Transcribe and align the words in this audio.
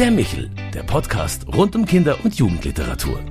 Der 0.00 0.10
Michel, 0.10 0.48
der 0.72 0.82
Podcast 0.82 1.46
rund 1.46 1.76
um 1.76 1.84
Kinder- 1.84 2.16
und 2.24 2.34
Jugendliteratur. 2.34 3.22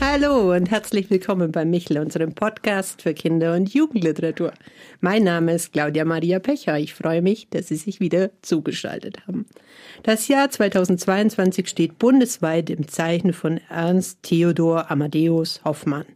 Hallo 0.00 0.54
und 0.56 0.70
herzlich 0.70 1.10
willkommen 1.10 1.52
bei 1.52 1.66
Michel, 1.66 1.98
unserem 1.98 2.34
Podcast 2.34 3.02
für 3.02 3.12
Kinder- 3.12 3.54
und 3.54 3.74
Jugendliteratur. 3.74 4.54
Mein 5.02 5.24
Name 5.24 5.52
ist 5.52 5.74
Claudia 5.74 6.06
Maria 6.06 6.38
Pecher. 6.38 6.78
Ich 6.78 6.94
freue 6.94 7.20
mich, 7.20 7.50
dass 7.50 7.68
Sie 7.68 7.76
sich 7.76 8.00
wieder 8.00 8.30
zugeschaltet 8.40 9.26
haben. 9.26 9.44
Das 10.02 10.28
Jahr 10.28 10.48
2022 10.48 11.68
steht 11.68 11.98
bundesweit 11.98 12.70
im 12.70 12.88
Zeichen 12.88 13.34
von 13.34 13.60
Ernst 13.68 14.22
Theodor 14.22 14.90
Amadeus 14.90 15.60
Hoffmann, 15.62 16.06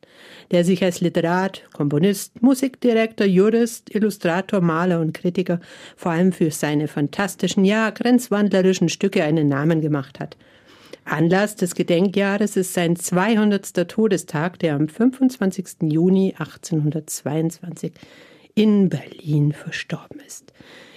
der 0.51 0.65
sich 0.65 0.83
als 0.83 1.01
Literat, 1.01 1.63
Komponist, 1.73 2.43
Musikdirektor, 2.43 3.27
Jurist, 3.27 3.95
Illustrator, 3.95 4.61
Maler 4.61 5.01
und 5.01 5.15
Kritiker 5.15 5.61
vor 5.97 6.13
allem 6.13 6.33
für 6.33 6.51
seine 6.51 6.89
fantastischen, 6.89 7.65
ja 7.65 7.91
grenzwandlerischen 7.91 8.89
Stücke 8.89 9.25
einen 9.25 9.49
Namen 9.49 9.81
gemacht 9.81 10.21
hat– 10.21 10.37
Anlass 11.05 11.57
des 11.57 11.75
Gedenkjahres 11.75 12.57
ist 12.57 12.73
sein 12.73 12.97
200. 12.97 13.89
Todestag, 13.89 14.59
der 14.59 14.75
am 14.75 14.89
25. 14.89 15.83
Juni 15.83 16.35
1822 16.39 17.93
in 18.55 18.89
Berlin 18.89 19.53
verstorben 19.53 20.21
ist. 20.27 20.53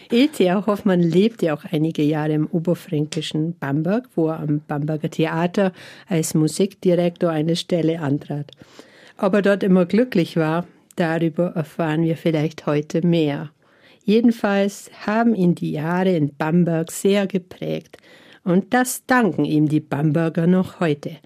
E.T.A. 0.10 0.66
Hoffmann 0.66 1.02
lebte 1.02 1.54
auch 1.54 1.66
einige 1.70 2.04
Jahre 2.04 2.32
im 2.32 2.48
oberfränkischen 2.48 3.58
Bamberg, 3.60 4.08
wo 4.16 4.30
er 4.30 4.40
am 4.40 4.62
Bamberger 4.66 5.10
Theater 5.10 5.74
als 6.08 6.34
Musikdirektor 6.34 7.30
eine 7.30 7.58
Stelle 7.58 8.00
antrat. 8.00 8.52
Ob 9.20 9.34
er 9.34 9.42
dort 9.42 9.64
immer 9.64 9.86
glücklich 9.86 10.38
war, 10.38 10.68
darüber 10.96 11.54
erfahren 11.56 12.04
wir 12.04 12.18
vielleicht 12.18 12.66
heute 12.66 13.06
mehr. 13.06 13.52
Jedenfalls 14.04 14.90
haben 15.06 15.36
ihn 15.36 15.56
die 15.56 15.72
Jahre 15.72 16.16
in 16.16 16.36
Bamberg 16.36 16.92
sehr 16.92 17.28
geprägt. 17.28 17.98
Und 18.44 18.74
das 18.74 19.06
danken 19.06 19.44
ihm 19.44 19.68
die 19.68 19.82
Bamberger 19.82 20.48
noch 20.48 20.80
heute. 20.80 21.18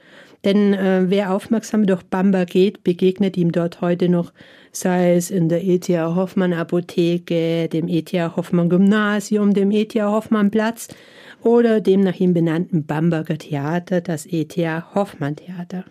Denn 0.43 0.73
äh, 0.73 1.03
wer 1.07 1.33
aufmerksam 1.33 1.85
durch 1.85 2.01
Bamberg 2.01 2.49
geht, 2.49 2.83
begegnet 2.83 3.37
ihm 3.37 3.51
dort 3.51 3.81
heute 3.81 4.09
noch, 4.09 4.33
sei 4.71 5.15
es 5.15 5.29
in 5.29 5.49
der 5.49 5.63
E.T.A. 5.63 6.15
Hoffmann 6.15 6.53
Apotheke, 6.53 7.67
dem 7.67 7.87
E.T.A. 7.87 8.35
Hoffmann 8.35 8.69
Gymnasium, 8.69 9.53
dem 9.53 9.69
E.T.A. 9.69 10.09
Hoffmann 10.09 10.49
Platz 10.49 10.87
oder 11.43 11.81
dem 11.81 12.01
nach 12.01 12.19
ihm 12.19 12.33
benannten 12.33 12.85
Bamberger 12.85 13.37
Theater, 13.37 14.01
das 14.01 14.25
E.T.A. 14.25 14.95
Hoffmann 14.95 15.35
Theater. 15.35 15.85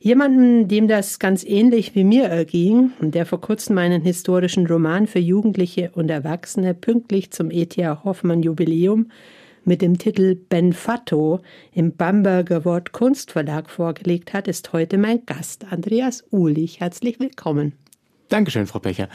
Jemanden, 0.00 0.68
dem 0.68 0.88
das 0.88 1.18
ganz 1.18 1.44
ähnlich 1.44 1.94
wie 1.94 2.04
mir 2.04 2.24
erging 2.24 2.92
und 3.00 3.14
der 3.14 3.26
vor 3.26 3.40
kurzem 3.40 3.74
meinen 3.74 4.02
historischen 4.02 4.66
Roman 4.66 5.06
für 5.06 5.18
Jugendliche 5.18 5.90
und 5.94 6.10
Erwachsene 6.10 6.74
pünktlich 6.74 7.30
zum 7.30 7.50
E.T.A. 7.50 8.02
Hoffmann 8.04 8.42
Jubiläum 8.42 9.10
mit 9.64 9.82
dem 9.82 9.98
Titel 9.98 10.34
Ben 10.34 10.72
Fatto 10.72 11.40
im 11.72 11.94
Bamberger 11.94 12.64
Wort 12.64 12.92
Kunstverlag 12.92 13.70
vorgelegt 13.70 14.32
hat, 14.32 14.48
ist 14.48 14.72
heute 14.72 14.98
mein 14.98 15.24
Gast, 15.26 15.66
Andreas 15.70 16.24
Uhlich. 16.32 16.80
Herzlich 16.80 17.20
willkommen. 17.20 17.72
Dankeschön, 18.28 18.66
Frau 18.66 18.78
Becher. 18.78 19.08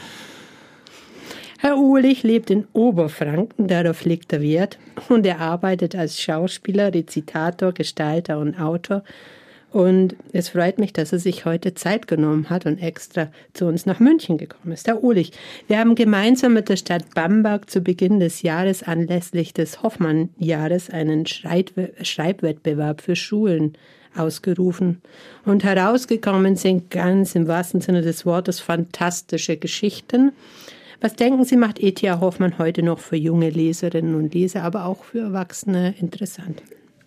Herr 1.58 1.78
Uhlich 1.78 2.22
lebt 2.22 2.50
in 2.50 2.66
Oberfranken, 2.74 3.66
darauf 3.66 4.04
legt 4.04 4.32
er 4.32 4.42
Wert, 4.42 4.78
und 5.08 5.24
er 5.26 5.40
arbeitet 5.40 5.96
als 5.96 6.20
Schauspieler, 6.20 6.92
Rezitator, 6.92 7.72
Gestalter 7.72 8.38
und 8.38 8.60
Autor 8.60 9.02
und 9.76 10.16
es 10.32 10.48
freut 10.48 10.78
mich, 10.78 10.94
dass 10.94 11.12
er 11.12 11.18
sich 11.18 11.44
heute 11.44 11.74
Zeit 11.74 12.06
genommen 12.06 12.48
hat 12.48 12.64
und 12.64 12.78
extra 12.78 13.28
zu 13.52 13.66
uns 13.66 13.84
nach 13.84 14.00
München 14.00 14.38
gekommen 14.38 14.72
ist. 14.72 14.88
Herr 14.88 15.04
Uhlich, 15.04 15.32
wir 15.68 15.78
haben 15.78 15.94
gemeinsam 15.94 16.54
mit 16.54 16.70
der 16.70 16.78
Stadt 16.78 17.14
Bamberg 17.14 17.68
zu 17.68 17.82
Beginn 17.82 18.18
des 18.18 18.40
Jahres 18.40 18.82
anlässlich 18.82 19.52
des 19.52 19.82
Hoffmann-Jahres 19.82 20.88
einen 20.88 21.26
Schreibwettbewerb 21.26 23.02
für 23.02 23.16
Schulen 23.16 23.74
ausgerufen. 24.16 25.02
Und 25.44 25.62
herausgekommen 25.62 26.56
sind 26.56 26.90
ganz 26.90 27.34
im 27.34 27.46
wahrsten 27.46 27.82
Sinne 27.82 28.00
des 28.00 28.24
Wortes 28.24 28.60
fantastische 28.60 29.58
Geschichten. 29.58 30.32
Was 31.02 31.16
denken 31.16 31.44
Sie, 31.44 31.58
macht 31.58 31.82
E.T.A. 31.82 32.20
Hoffmann 32.20 32.56
heute 32.56 32.82
noch 32.82 33.00
für 33.00 33.16
junge 33.16 33.50
Leserinnen 33.50 34.14
und 34.14 34.32
Leser, 34.32 34.62
aber 34.62 34.86
auch 34.86 35.04
für 35.04 35.18
Erwachsene 35.18 35.94
interessant? 36.00 36.62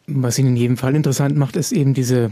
Was 0.05 0.37
ihn 0.37 0.45
in 0.45 0.55
jedem 0.55 0.77
Fall 0.77 0.95
interessant 0.95 1.35
macht, 1.35 1.55
ist 1.55 1.71
eben 1.71 1.95
diese 1.95 2.31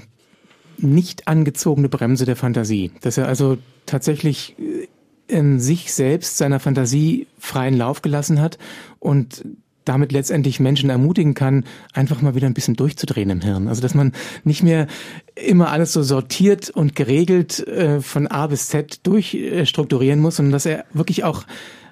nicht 0.78 1.28
angezogene 1.28 1.90
Bremse 1.90 2.26
der 2.26 2.36
Fantasie. 2.36 2.92
Dass 3.02 3.18
er 3.18 3.28
also 3.28 3.58
tatsächlich 3.86 4.56
äh, 4.60 4.88
in 5.28 5.60
sich 5.60 5.94
selbst 5.94 6.38
seiner 6.38 6.60
Fantasie 6.60 7.28
freien 7.38 7.76
Lauf 7.76 8.02
gelassen 8.02 8.40
hat 8.42 8.58
und 9.00 9.44
damit 9.88 10.12
letztendlich 10.12 10.60
Menschen 10.60 10.90
ermutigen 10.90 11.34
kann, 11.34 11.66
einfach 11.94 12.22
mal 12.22 12.36
wieder 12.36 12.48
ein 12.48 12.54
bisschen 12.54 12.76
durchzudrehen 12.76 13.30
im 13.30 13.42
Hirn. 13.42 13.68
Also 13.68 13.82
dass 13.82 13.94
man 13.94 14.12
nicht 14.44 14.64
mehr 14.64 14.88
immer 15.36 15.70
alles 15.70 15.94
so 15.94 16.04
sortiert 16.04 16.70
und 16.70 16.96
geregelt 16.96 17.66
äh, 17.68 18.02
von 18.02 18.28
A 18.28 18.48
bis 18.48 18.68
Z 18.68 19.06
durchstrukturieren 19.06 20.20
muss, 20.20 20.38
sondern 20.38 20.54
dass 20.54 20.66
er 20.66 20.86
wirklich 20.94 21.24
auch 21.24 21.44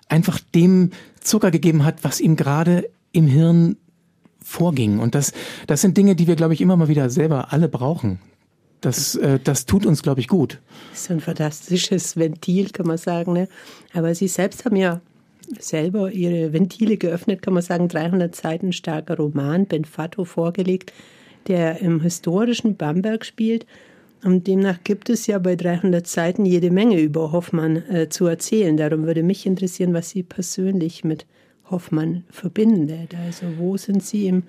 einfach 0.09 0.39
dem 0.53 0.91
Zucker 1.21 1.51
gegeben 1.51 1.83
hat, 1.85 2.03
was 2.03 2.19
ihm 2.19 2.35
gerade 2.35 2.89
im 3.11 3.27
Hirn 3.27 3.77
vorging. 4.43 4.99
Und 4.99 5.15
das, 5.15 5.33
das 5.67 5.81
sind 5.81 5.97
Dinge, 5.97 6.15
die 6.15 6.27
wir, 6.27 6.35
glaube 6.35 6.53
ich, 6.53 6.61
immer 6.61 6.77
mal 6.77 6.87
wieder 6.87 7.09
selber 7.09 7.51
alle 7.51 7.67
brauchen. 7.67 8.19
Das, 8.85 9.15
äh, 9.15 9.39
das 9.43 9.65
tut 9.65 9.87
uns, 9.87 10.03
glaube 10.03 10.19
ich, 10.19 10.27
gut. 10.27 10.61
Das 10.91 11.01
ist 11.01 11.11
ein 11.11 11.19
fantastisches 11.19 12.17
Ventil, 12.17 12.69
kann 12.69 12.85
man 12.85 12.99
sagen. 12.99 13.33
Ne? 13.33 13.47
Aber 13.93 14.13
Sie 14.13 14.27
selbst 14.27 14.63
haben 14.63 14.75
ja 14.75 15.01
selber 15.57 16.11
Ihre 16.11 16.53
Ventile 16.53 16.97
geöffnet, 16.97 17.41
kann 17.41 17.55
man 17.55 17.63
sagen, 17.63 17.87
300 17.87 18.35
Seiten 18.35 18.73
starker 18.73 19.17
Roman, 19.17 19.65
Benfatto, 19.65 20.23
vorgelegt, 20.23 20.93
der 21.47 21.81
im 21.81 22.01
historischen 22.01 22.75
Bamberg 22.75 23.25
spielt. 23.25 23.65
Und 24.23 24.45
demnach 24.45 24.77
gibt 24.83 25.09
es 25.09 25.25
ja 25.25 25.39
bei 25.39 25.55
300 25.55 26.05
Seiten 26.05 26.45
jede 26.45 26.69
Menge 26.69 26.99
über 26.99 27.31
Hoffmann 27.31 27.77
äh, 27.89 28.09
zu 28.09 28.27
erzählen. 28.27 28.77
Darum 28.77 29.07
würde 29.07 29.23
mich 29.23 29.47
interessieren, 29.47 29.95
was 29.95 30.11
Sie 30.11 30.21
persönlich 30.21 31.03
mit 31.03 31.25
Hoffmann 31.71 32.23
verbindet. 32.29 33.15
Also 33.25 33.47
wo 33.57 33.77
sind 33.77 34.03
Sie 34.03 34.27
im 34.27 34.43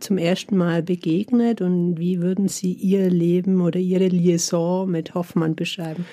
zum 0.00 0.18
ersten 0.18 0.56
Mal 0.56 0.82
begegnet 0.82 1.60
und 1.60 1.98
wie 1.98 2.20
würden 2.20 2.48
Sie 2.48 2.72
Ihr 2.72 3.10
Leben 3.10 3.60
oder 3.60 3.78
Ihre 3.78 4.08
Liaison 4.08 4.90
mit 4.90 5.14
Hoffmann 5.14 5.54
beschreiben? 5.54 6.06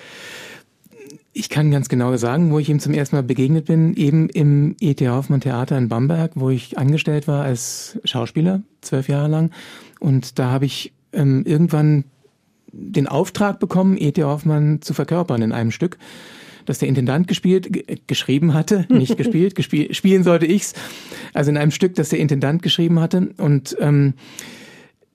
Ich 1.36 1.50
kann 1.50 1.72
ganz 1.72 1.90
genau 1.90 2.16
sagen, 2.16 2.52
wo 2.52 2.60
ich 2.60 2.70
ihm 2.70 2.80
zum 2.80 2.94
ersten 2.94 3.16
Mal 3.16 3.24
begegnet 3.24 3.66
bin, 3.66 3.96
eben 3.96 4.30
im 4.30 4.76
E.T. 4.80 5.10
Hoffmann 5.10 5.42
Theater 5.42 5.78
in 5.78 5.90
Bamberg, 5.90 6.34
wo 6.36 6.52
ich 6.52 6.78
angestellt 6.78 7.28
war 7.28 7.44
als 7.44 8.00
Schauspieler, 8.04 8.62
zwölf 8.82 9.08
Jahre 9.08 9.30
lang. 9.30 9.52
Und 10.00 10.38
da 10.38 10.52
habe 10.52 10.66
ich 10.66 10.94
ähm, 11.12 11.44
irgendwann 11.46 12.04
den 12.72 13.08
Auftrag 13.08 13.60
bekommen, 13.60 13.98
E.T. 13.98 14.24
Hoffmann 14.24 14.82
zu 14.82 14.94
verkörpern 14.94 15.42
in 15.42 15.52
einem 15.52 15.72
Stück 15.72 15.98
das 16.66 16.80
der 16.80 16.90
Intendant 16.90 17.28
gespielt, 17.28 18.08
geschrieben 18.08 18.54
hatte, 18.54 18.86
nicht 18.90 19.18
gespielt, 19.18 19.56
gespiel, 19.56 19.94
spielen 19.94 20.24
sollte 20.24 20.46
ich's. 20.46 20.74
Also 21.34 21.52
in 21.52 21.58
einem 21.58 21.72
Stück, 21.72 21.96
das 21.96 22.10
der 22.10 22.20
Intendant 22.20 22.62
geschrieben 22.62 23.00
hatte. 23.00 23.34
Und 23.38 23.76
ähm, 23.80 24.14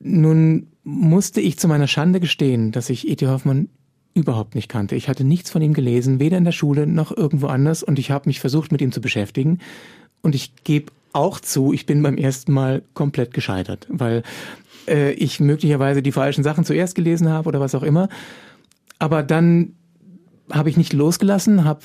nun 0.00 0.68
musste 0.84 1.40
ich 1.40 1.58
zu 1.58 1.68
meiner 1.68 1.86
Schande 1.86 2.20
gestehen, 2.20 2.72
dass 2.72 2.90
ich 2.90 3.08
E.T. 3.08 3.26
Hoffmann 3.26 3.68
überhaupt 4.14 4.54
nicht 4.54 4.68
kannte. 4.68 4.96
Ich 4.96 5.08
hatte 5.08 5.24
nichts 5.24 5.50
von 5.50 5.62
ihm 5.62 5.74
gelesen, 5.74 6.20
weder 6.20 6.38
in 6.38 6.44
der 6.44 6.52
Schule 6.52 6.86
noch 6.86 7.16
irgendwo 7.16 7.46
anders. 7.46 7.82
Und 7.82 7.98
ich 7.98 8.10
habe 8.10 8.28
mich 8.28 8.40
versucht, 8.40 8.72
mit 8.72 8.80
ihm 8.80 8.92
zu 8.92 9.00
beschäftigen. 9.00 9.58
Und 10.22 10.34
ich 10.34 10.52
gebe 10.64 10.92
auch 11.12 11.40
zu, 11.40 11.72
ich 11.72 11.86
bin 11.86 12.02
beim 12.02 12.16
ersten 12.16 12.52
Mal 12.52 12.82
komplett 12.94 13.32
gescheitert, 13.32 13.86
weil 13.90 14.22
äh, 14.86 15.12
ich 15.12 15.40
möglicherweise 15.40 16.02
die 16.02 16.12
falschen 16.12 16.44
Sachen 16.44 16.64
zuerst 16.64 16.94
gelesen 16.94 17.28
habe 17.28 17.48
oder 17.48 17.60
was 17.60 17.74
auch 17.74 17.82
immer. 17.82 18.08
Aber 18.98 19.22
dann 19.22 19.74
habe 20.50 20.70
ich 20.70 20.76
nicht 20.76 20.92
losgelassen, 20.92 21.64
habe 21.64 21.80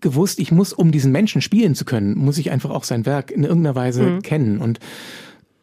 gewusst, 0.00 0.38
ich 0.38 0.52
muss, 0.52 0.72
um 0.72 0.90
diesen 0.90 1.12
Menschen 1.12 1.40
spielen 1.40 1.74
zu 1.74 1.84
können, 1.84 2.18
muss 2.18 2.38
ich 2.38 2.50
einfach 2.50 2.70
auch 2.70 2.84
sein 2.84 3.06
Werk 3.06 3.30
in 3.30 3.44
irgendeiner 3.44 3.76
Weise 3.76 4.02
mhm. 4.02 4.22
kennen. 4.22 4.58
Und 4.58 4.80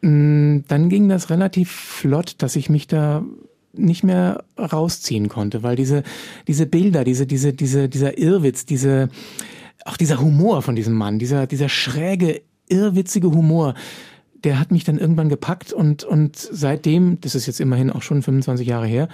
mh, 0.00 0.10
mm, 0.10 0.64
dann 0.66 0.88
ging 0.88 1.08
das 1.08 1.30
relativ 1.30 1.70
flott, 1.70 2.36
dass 2.38 2.56
ich 2.56 2.68
mich 2.68 2.86
da 2.88 3.24
nicht 3.72 4.02
mehr 4.02 4.42
rausziehen 4.58 5.28
konnte, 5.28 5.62
weil 5.62 5.76
diese, 5.76 6.02
diese 6.48 6.66
Bilder, 6.66 7.04
diese, 7.04 7.26
diese, 7.26 7.52
diese, 7.52 7.88
dieser 7.88 8.18
Irrwitz, 8.18 8.66
diese, 8.66 9.10
auch 9.84 9.96
dieser 9.96 10.20
Humor 10.20 10.62
von 10.62 10.74
diesem 10.74 10.94
Mann, 10.94 11.20
dieser, 11.20 11.46
dieser 11.46 11.68
schräge, 11.68 12.42
irrwitzige 12.68 13.30
Humor, 13.30 13.74
der 14.42 14.58
hat 14.58 14.72
mich 14.72 14.84
dann 14.84 14.98
irgendwann 14.98 15.28
gepackt 15.28 15.72
und, 15.72 16.02
und 16.02 16.36
seitdem, 16.36 17.20
das 17.20 17.34
ist 17.34 17.46
jetzt 17.46 17.60
immerhin 17.60 17.90
auch 17.90 18.02
schon 18.02 18.22
25 18.22 18.66
Jahre 18.66 18.86
her, 18.86 19.08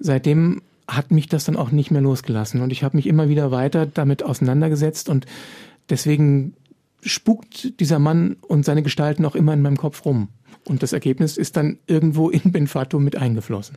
seitdem 0.00 0.62
hat 0.96 1.10
mich 1.10 1.28
das 1.28 1.44
dann 1.44 1.56
auch 1.56 1.70
nicht 1.70 1.90
mehr 1.90 2.00
losgelassen. 2.00 2.60
Und 2.60 2.70
ich 2.70 2.82
habe 2.84 2.96
mich 2.96 3.06
immer 3.06 3.28
wieder 3.28 3.50
weiter 3.50 3.86
damit 3.86 4.22
auseinandergesetzt 4.22 5.08
und 5.08 5.26
deswegen 5.88 6.54
spukt 7.02 7.80
dieser 7.80 7.98
Mann 7.98 8.36
und 8.46 8.64
seine 8.64 8.82
Gestalten 8.82 9.24
auch 9.24 9.34
immer 9.34 9.52
in 9.54 9.62
meinem 9.62 9.76
Kopf 9.76 10.04
rum. 10.04 10.28
Und 10.64 10.82
das 10.82 10.92
Ergebnis 10.92 11.36
ist 11.36 11.56
dann 11.56 11.78
irgendwo 11.86 12.30
in 12.30 12.52
Benfato 12.52 12.98
mit 12.98 13.16
eingeflossen. 13.16 13.76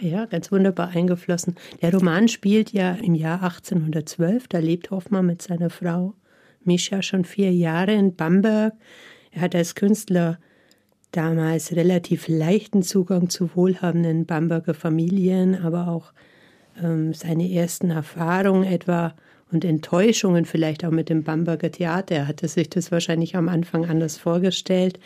Ja, 0.00 0.26
ganz 0.26 0.52
wunderbar 0.52 0.88
eingeflossen. 0.88 1.54
Der 1.80 1.94
Roman 1.94 2.28
spielt 2.28 2.72
ja 2.72 2.92
im 2.92 3.14
Jahr 3.14 3.42
1812. 3.42 4.48
Da 4.48 4.58
lebt 4.58 4.90
Hoffmann 4.90 5.26
mit 5.26 5.40
seiner 5.40 5.70
Frau 5.70 6.14
Mischa 6.64 7.02
schon 7.02 7.24
vier 7.24 7.52
Jahre 7.52 7.94
in 7.94 8.14
Bamberg. 8.14 8.74
Er 9.30 9.42
hat 9.42 9.54
als 9.54 9.74
Künstler 9.74 10.38
damals 11.16 11.74
relativ 11.74 12.28
leichten 12.28 12.82
Zugang 12.82 13.30
zu 13.30 13.50
wohlhabenden 13.54 14.26
Bamberger 14.26 14.74
Familien, 14.74 15.54
aber 15.54 15.88
auch 15.88 16.12
ähm, 16.82 17.14
seine 17.14 17.50
ersten 17.50 17.90
Erfahrungen 17.90 18.64
etwa 18.64 19.14
und 19.52 19.64
Enttäuschungen 19.64 20.44
vielleicht 20.44 20.84
auch 20.84 20.90
mit 20.90 21.08
dem 21.08 21.22
Bamberger 21.22 21.70
Theater. 21.70 22.16
Er 22.16 22.28
hatte 22.28 22.48
sich 22.48 22.70
das 22.70 22.90
wahrscheinlich 22.90 23.36
am 23.36 23.48
Anfang 23.48 23.84
anders 23.84 24.18
vorgestellt, 24.18 24.98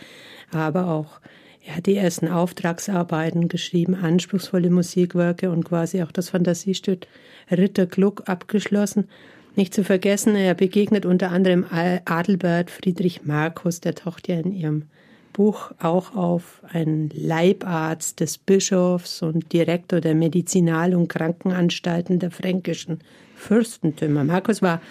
aber 0.51 0.89
auch 0.89 1.21
er 1.67 1.77
hat 1.77 1.87
die 1.87 1.97
ersten 1.97 2.29
Auftragsarbeiten 2.29 3.49
geschrieben, 3.49 3.95
anspruchsvolle 3.95 4.71
Musikwerke 4.71 5.51
und 5.51 5.65
quasi 5.65 6.03
auch 6.03 6.13
das 6.13 6.31
Fantasiestück 6.31 7.07
Ritter 7.51 7.85
Gluck 7.85 8.23
abgeschlossen. 8.27 9.09
Nicht 9.55 9.75
zu 9.75 9.85
vergessen, 9.85 10.35
er 10.35 10.55
begegnet 10.55 11.05
unter 11.05 11.31
anderem 11.31 11.67
Adelbert 11.71 12.71
Friedrich 12.71 13.25
Markus, 13.25 13.81
der 13.81 13.95
taucht 13.95 14.29
ja 14.29 14.39
in 14.39 14.53
ihrem 14.53 14.85
Buch 15.39 15.71
auch 15.79 16.17
auf 16.17 16.61
einen 16.69 17.11
Leibarzt 17.15 18.19
des 18.19 18.39
Bischofs 18.39 19.23
und 19.23 19.53
Direktor 19.53 20.01
der 20.01 20.17
Medizinal- 20.17 20.97
und 20.97 21.07
Krankenanstalten 21.07 22.19
der 22.19 22.33
fränkischen 22.33 22.99
Fürstentümer. 23.37 24.25
Markus 24.25 24.63
war 24.63 24.83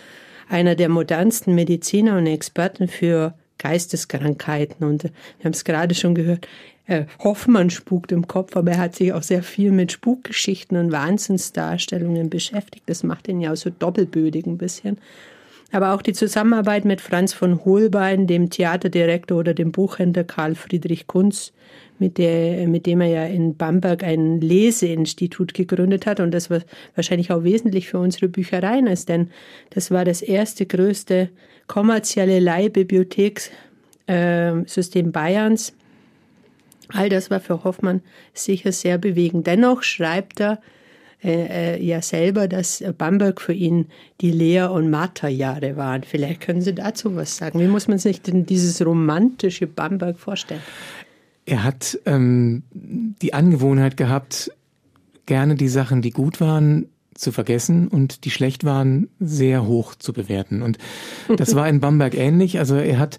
einer 0.47 0.75
der 0.75 0.87
modernsten 0.87 1.53
Mediziner 1.53 2.17
und 2.17 2.27
Experten 2.27 2.87
für 2.87 3.33
Geisteskrankheiten. 3.57 4.87
Und 4.87 5.03
wir 5.03 5.11
haben 5.43 5.51
es 5.51 5.65
gerade 5.65 5.93
schon 5.95 6.15
gehört, 6.15 6.47
äh, 6.85 7.07
Hoffmann 7.19 7.69
spukt 7.69 8.13
im 8.13 8.25
Kopf, 8.25 8.55
aber 8.55 8.71
er 8.71 8.77
hat 8.77 8.95
sich 8.95 9.11
auch 9.11 9.23
sehr 9.23 9.43
viel 9.43 9.73
mit 9.73 9.91
Spukgeschichten 9.91 10.77
und 10.77 10.93
Wahnsinnsdarstellungen 10.93 12.29
beschäftigt. 12.29 12.85
Das 12.87 13.03
macht 13.03 13.27
ihn 13.27 13.41
ja 13.41 13.51
auch 13.51 13.57
so 13.57 13.69
doppelbödig 13.69 14.45
ein 14.45 14.57
bisschen. 14.57 14.97
Aber 15.71 15.93
auch 15.93 16.01
die 16.01 16.13
Zusammenarbeit 16.13 16.85
mit 16.85 17.01
Franz 17.01 17.33
von 17.33 17.65
Holbein, 17.65 18.25
dem 18.25 18.49
Theaterdirektor 18.49 19.37
oder 19.37 19.53
dem 19.53 19.73
Buchhändler 19.73 20.23
Karl 20.23 20.55
Friedrich 20.55 21.07
Kunz, 21.07 21.51
mit, 21.99 22.17
der, 22.17 22.67
mit 22.67 22.85
dem 22.85 23.01
er 23.01 23.07
ja 23.07 23.25
in 23.25 23.57
Bamberg 23.57 24.03
ein 24.03 24.39
Leseinstitut 24.39 25.53
gegründet 25.53 26.05
hat. 26.05 26.19
Und 26.19 26.31
das 26.31 26.49
war 26.49 26.61
wahrscheinlich 26.95 27.31
auch 27.31 27.43
wesentlich 27.43 27.87
für 27.89 27.99
unsere 27.99 28.27
Büchereien 28.29 28.87
ist, 28.87 29.09
denn 29.09 29.29
das 29.71 29.91
war 29.91 30.05
das 30.05 30.21
erste 30.21 30.65
größte 30.65 31.29
kommerzielle 31.67 32.39
Leihbibliothekssystem 32.39 35.11
Bayerns. 35.11 35.73
All 36.89 37.09
das 37.09 37.29
war 37.29 37.41
für 37.41 37.65
Hoffmann 37.65 38.01
sicher 38.33 38.71
sehr 38.71 38.97
bewegend. 38.97 39.45
Dennoch 39.47 39.83
schreibt 39.83 40.39
er 40.39 40.61
äh, 41.23 41.75
äh 41.77 41.83
ja 41.83 42.01
selber, 42.01 42.47
dass 42.47 42.83
Bamberg 42.97 43.41
für 43.41 43.53
ihn 43.53 43.87
die 44.21 44.31
Lehr- 44.31 44.71
und 44.71 44.89
Marterjahre 44.89 45.75
waren. 45.75 46.03
Vielleicht 46.03 46.41
können 46.41 46.61
Sie 46.61 46.73
dazu 46.73 47.15
was 47.15 47.37
sagen. 47.37 47.59
Wie 47.59 47.67
muss 47.67 47.87
man 47.87 47.97
sich 47.97 48.21
denn 48.21 48.45
dieses 48.45 48.85
romantische 48.85 49.67
Bamberg 49.67 50.19
vorstellen? 50.19 50.61
Er 51.45 51.63
hat 51.63 51.97
ähm, 52.05 52.63
die 52.71 53.33
Angewohnheit 53.33 53.95
gehabt, 53.95 54.51
gerne 55.25 55.55
die 55.55 55.69
Sachen, 55.69 56.01
die 56.01 56.11
gut 56.11 56.41
waren, 56.41 56.87
zu 57.17 57.31
vergessen 57.31 57.87
und 57.87 58.25
die 58.25 58.31
schlecht 58.31 58.63
waren, 58.63 59.09
sehr 59.19 59.65
hoch 59.65 59.95
zu 59.95 60.13
bewerten. 60.13 60.61
Und 60.61 60.77
das 61.35 61.55
war 61.55 61.67
in 61.67 61.79
Bamberg 61.79 62.15
ähnlich. 62.15 62.59
Also 62.59 62.75
er 62.75 62.99
hat 62.99 63.17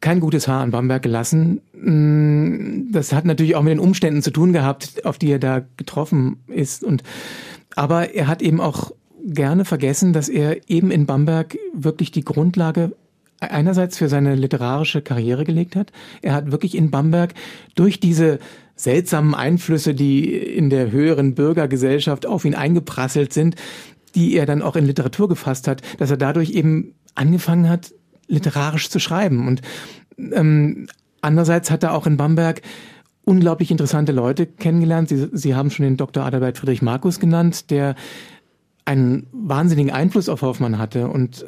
kein 0.00 0.20
gutes 0.20 0.48
Haar 0.48 0.62
an 0.62 0.70
Bamberg 0.70 1.02
gelassen. 1.02 1.60
Mm, 1.74 2.92
das 2.92 3.12
hat 3.12 3.24
natürlich 3.24 3.56
auch 3.56 3.62
mit 3.62 3.72
den 3.72 3.80
Umständen 3.80 4.22
zu 4.22 4.30
tun 4.30 4.52
gehabt, 4.52 5.04
auf 5.04 5.18
die 5.18 5.30
er 5.30 5.38
da 5.38 5.62
getroffen 5.76 6.38
ist. 6.48 6.84
Und, 6.84 7.02
aber 7.76 8.14
er 8.14 8.26
hat 8.26 8.42
eben 8.42 8.60
auch 8.60 8.92
gerne 9.24 9.64
vergessen, 9.64 10.12
dass 10.12 10.28
er 10.28 10.68
eben 10.70 10.90
in 10.90 11.06
Bamberg 11.06 11.58
wirklich 11.74 12.10
die 12.10 12.24
Grundlage 12.24 12.92
einerseits 13.40 13.98
für 13.98 14.08
seine 14.08 14.34
literarische 14.34 15.02
Karriere 15.02 15.44
gelegt 15.44 15.76
hat. 15.76 15.92
Er 16.22 16.34
hat 16.34 16.50
wirklich 16.50 16.74
in 16.74 16.90
Bamberg 16.90 17.34
durch 17.74 18.00
diese 18.00 18.38
seltsamen 18.76 19.34
Einflüsse, 19.34 19.94
die 19.94 20.34
in 20.34 20.70
der 20.70 20.90
höheren 20.90 21.34
Bürgergesellschaft 21.34 22.26
auf 22.26 22.44
ihn 22.44 22.54
eingeprasselt 22.54 23.32
sind, 23.32 23.56
die 24.14 24.34
er 24.34 24.46
dann 24.46 24.62
auch 24.62 24.76
in 24.76 24.86
Literatur 24.86 25.28
gefasst 25.28 25.68
hat, 25.68 25.82
dass 25.98 26.10
er 26.10 26.16
dadurch 26.16 26.50
eben 26.50 26.94
angefangen 27.14 27.68
hat, 27.68 27.92
literarisch 28.30 28.88
zu 28.88 28.98
schreiben. 28.98 29.46
Und 29.46 29.60
ähm, 30.18 30.86
andererseits 31.20 31.70
hat 31.70 31.82
er 31.82 31.92
auch 31.92 32.06
in 32.06 32.16
Bamberg 32.16 32.62
unglaublich 33.24 33.70
interessante 33.70 34.12
Leute 34.12 34.46
kennengelernt. 34.46 35.08
Sie, 35.08 35.28
Sie 35.32 35.54
haben 35.54 35.70
schon 35.70 35.84
den 35.84 35.96
Dr. 35.96 36.24
Adalbert 36.24 36.58
Friedrich 36.58 36.82
Markus 36.82 37.20
genannt, 37.20 37.70
der 37.70 37.94
einen 38.86 39.26
wahnsinnigen 39.32 39.92
Einfluss 39.92 40.28
auf 40.28 40.42
Hoffmann 40.42 40.78
hatte 40.78 41.08
und 41.08 41.42
äh, 41.42 41.46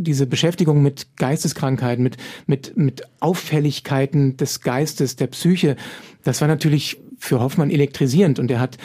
diese 0.00 0.26
Beschäftigung 0.26 0.82
mit 0.82 1.16
Geisteskrankheiten, 1.16 2.02
mit, 2.02 2.16
mit, 2.46 2.76
mit 2.76 3.02
Auffälligkeiten 3.20 4.36
des 4.36 4.60
Geistes, 4.60 5.16
der 5.16 5.28
Psyche, 5.28 5.76
das 6.24 6.40
war 6.40 6.48
natürlich 6.48 7.00
für 7.18 7.40
Hoffmann 7.40 7.70
elektrisierend 7.70 8.38
und 8.38 8.50
er 8.50 8.60
hat 8.60 8.78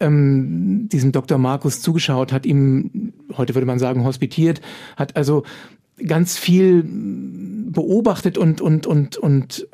ähm, 0.00 0.88
diesem 0.90 1.12
Dr. 1.12 1.38
Markus 1.38 1.80
zugeschaut, 1.80 2.32
hat 2.32 2.46
ihm, 2.46 3.12
heute 3.36 3.54
würde 3.54 3.66
man 3.66 3.78
sagen, 3.78 4.04
hospitiert, 4.04 4.60
hat 4.96 5.16
also 5.16 5.44
ganz 6.04 6.38
viel 6.38 6.84
beobachtet 6.86 8.38
und, 8.38 8.60
und, 8.60 8.86
und, 8.86 9.16
und 9.16 9.66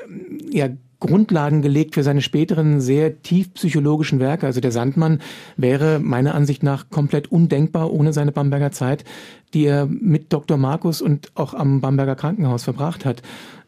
ja, 0.50 0.68
Grundlagen 1.02 1.62
gelegt 1.62 1.94
für 1.94 2.04
seine 2.04 2.22
späteren 2.22 2.80
sehr 2.80 3.22
tief 3.22 3.52
psychologischen 3.54 4.20
Werke. 4.20 4.46
Also 4.46 4.60
der 4.60 4.70
Sandmann 4.70 5.20
wäre 5.56 5.98
meiner 5.98 6.32
Ansicht 6.34 6.62
nach 6.62 6.90
komplett 6.90 7.32
undenkbar 7.32 7.92
ohne 7.92 8.12
seine 8.12 8.30
Bamberger 8.30 8.70
Zeit, 8.70 9.04
die 9.52 9.64
er 9.64 9.86
mit 9.86 10.32
Dr. 10.32 10.56
Markus 10.58 11.02
und 11.02 11.32
auch 11.34 11.54
am 11.54 11.80
Bamberger 11.80 12.14
Krankenhaus 12.14 12.62
verbracht 12.62 13.04
hat, 13.04 13.22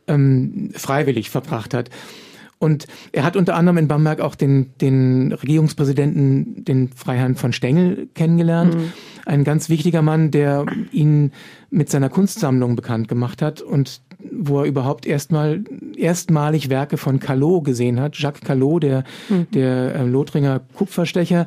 ähm, 0.06 0.70
freiwillig 0.74 1.28
verbracht 1.30 1.74
hat. 1.74 1.90
Und 2.64 2.86
er 3.12 3.24
hat 3.24 3.36
unter 3.36 3.56
anderem 3.56 3.76
in 3.76 3.88
Bamberg 3.88 4.20
auch 4.20 4.34
den, 4.34 4.70
den 4.80 5.32
Regierungspräsidenten, 5.32 6.64
den 6.64 6.88
Freiherrn 6.88 7.36
von 7.36 7.52
Stengel, 7.52 8.08
kennengelernt. 8.14 8.74
Mhm. 8.74 8.92
Ein 9.26 9.44
ganz 9.44 9.68
wichtiger 9.68 10.00
Mann, 10.00 10.30
der 10.30 10.64
ihn 10.90 11.32
mit 11.70 11.90
seiner 11.90 12.08
Kunstsammlung 12.08 12.74
bekannt 12.74 13.08
gemacht 13.08 13.42
hat 13.42 13.60
und 13.60 14.00
wo 14.32 14.60
er 14.60 14.64
überhaupt 14.64 15.04
erstmal 15.04 15.62
erstmalig 15.96 16.70
Werke 16.70 16.96
von 16.96 17.20
Callot 17.20 17.64
gesehen 17.64 18.00
hat. 18.00 18.16
Jacques 18.16 18.40
Callot, 18.42 18.82
der, 18.82 19.04
mhm. 19.28 19.46
der 19.52 19.94
äh, 19.94 20.06
Lothringer 20.06 20.60
Kupferstecher, 20.74 21.46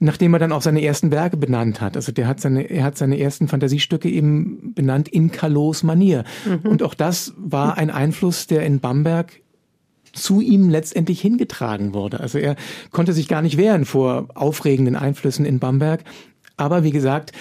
nachdem 0.00 0.32
er 0.32 0.38
dann 0.38 0.52
auch 0.52 0.62
seine 0.62 0.82
ersten 0.82 1.10
Werke 1.10 1.36
benannt 1.36 1.82
hat. 1.82 1.96
Also 1.96 2.10
der 2.10 2.26
hat 2.26 2.40
seine, 2.40 2.70
er 2.70 2.84
hat 2.84 2.96
seine 2.96 3.18
ersten 3.18 3.48
Fantasiestücke 3.48 4.08
eben 4.08 4.72
benannt 4.74 5.08
in 5.08 5.30
Callots 5.30 5.82
Manier. 5.82 6.24
Mhm. 6.46 6.70
Und 6.70 6.82
auch 6.82 6.94
das 6.94 7.34
war 7.36 7.76
ein 7.76 7.90
Einfluss, 7.90 8.46
der 8.46 8.64
in 8.64 8.80
Bamberg 8.80 9.43
zu 10.14 10.40
ihm 10.40 10.70
letztendlich 10.70 11.20
hingetragen 11.20 11.94
wurde. 11.94 12.20
Also 12.20 12.38
er 12.38 12.56
konnte 12.90 13.12
sich 13.12 13.28
gar 13.28 13.42
nicht 13.42 13.56
wehren 13.56 13.84
vor 13.84 14.28
aufregenden 14.34 14.96
Einflüssen 14.96 15.44
in 15.44 15.58
Bamberg. 15.58 16.04
Aber 16.56 16.84
wie 16.84 16.92
gesagt, 16.92 17.32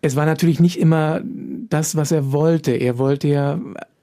es 0.00 0.16
war 0.16 0.26
natürlich 0.26 0.60
nicht 0.60 0.78
immer 0.78 1.22
das, 1.24 1.96
was 1.96 2.12
er 2.12 2.32
wollte. 2.32 2.72
Er 2.72 2.98
wollte 2.98 3.28
ja 3.28 3.58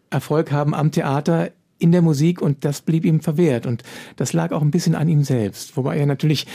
Erfolg 0.10 0.52
haben 0.52 0.74
am 0.74 0.92
Theater, 0.92 1.52
in 1.80 1.92
der 1.92 2.02
Musik 2.02 2.42
und 2.42 2.64
das 2.64 2.82
blieb 2.82 3.06
ihm 3.06 3.22
verwehrt. 3.22 3.66
Und 3.66 3.84
das 4.16 4.34
lag 4.34 4.52
auch 4.52 4.62
ein 4.62 4.72
bisschen 4.72 4.94
an 4.94 5.10
ihm 5.10 5.24
selbst. 5.24 5.76
Wobei 5.78 5.98
er 5.98 6.06
natürlich 6.06 6.46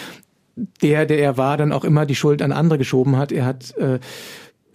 der, 0.83 1.05
der 1.05 1.19
er 1.19 1.37
war, 1.37 1.57
dann 1.57 1.73
auch 1.73 1.85
immer 1.85 2.07
die 2.07 2.15
Schuld 2.15 2.41
an 2.41 2.53
andere 2.53 2.79
geschoben 2.79 3.17
hat. 3.17 3.33
Er 3.33 3.45
hat 3.45 3.77
äh, 3.77 3.99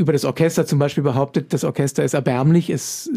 über 0.02 0.14
das 0.14 0.26
Orchester 0.26 0.66
zum 0.66 0.80
Beispiel 0.80 1.04
behauptet, 1.04 1.54
das 1.54 1.64
Orchester 1.64 2.04
ist 2.04 2.14
erbärmlich, 2.14 2.70
es, 2.70 3.10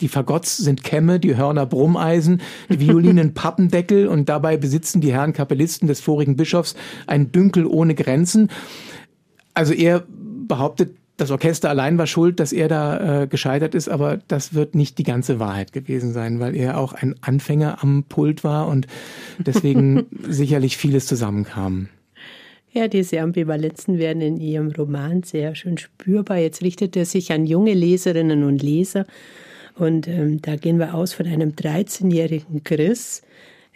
die 0.00 0.08
Fagotts 0.08 0.56
sind 0.56 0.84
Kämme, 0.84 1.18
die 1.18 1.36
Hörner 1.36 1.66
Brummeisen, 1.66 2.40
die 2.70 2.80
Violinen 2.80 3.34
Pappendeckel 3.34 4.06
und 4.06 4.28
dabei 4.28 4.56
besitzen 4.56 5.00
die 5.00 5.12
Herren 5.12 5.32
Kapellisten 5.32 5.88
des 5.88 6.00
vorigen 6.00 6.36
Bischofs 6.36 6.76
ein 7.06 7.32
Dünkel 7.32 7.66
ohne 7.66 7.94
Grenzen. 7.94 8.50
Also 9.52 9.74
er 9.74 10.04
behauptet, 10.46 10.96
das 11.16 11.32
Orchester 11.32 11.68
allein 11.68 11.98
war 11.98 12.06
schuld, 12.06 12.38
dass 12.38 12.52
er 12.52 12.68
da 12.68 13.22
äh, 13.22 13.26
gescheitert 13.26 13.74
ist, 13.74 13.88
aber 13.88 14.18
das 14.28 14.54
wird 14.54 14.76
nicht 14.76 14.98
die 14.98 15.02
ganze 15.02 15.40
Wahrheit 15.40 15.72
gewesen 15.72 16.12
sein, 16.12 16.38
weil 16.38 16.54
er 16.54 16.78
auch 16.78 16.92
ein 16.92 17.16
Anfänger 17.20 17.82
am 17.82 18.04
Pult 18.04 18.44
war 18.44 18.68
und 18.68 18.86
deswegen 19.38 20.06
sicherlich 20.28 20.76
vieles 20.76 21.06
zusammenkam. 21.06 21.88
Ja, 22.70 22.86
diese 22.86 23.20
Ambivalenzen 23.20 23.98
werden 23.98 24.20
in 24.20 24.36
Ihrem 24.36 24.70
Roman 24.70 25.22
sehr 25.22 25.54
schön 25.54 25.78
spürbar. 25.78 26.36
Jetzt 26.36 26.62
richtet 26.62 26.96
er 26.96 27.06
sich 27.06 27.32
an 27.32 27.46
junge 27.46 27.72
Leserinnen 27.72 28.44
und 28.44 28.62
Leser. 28.62 29.06
Und 29.74 30.06
ähm, 30.06 30.42
da 30.42 30.56
gehen 30.56 30.78
wir 30.78 30.94
aus 30.94 31.14
von 31.14 31.26
einem 31.26 31.50
13-jährigen 31.50 32.64
Chris, 32.64 33.22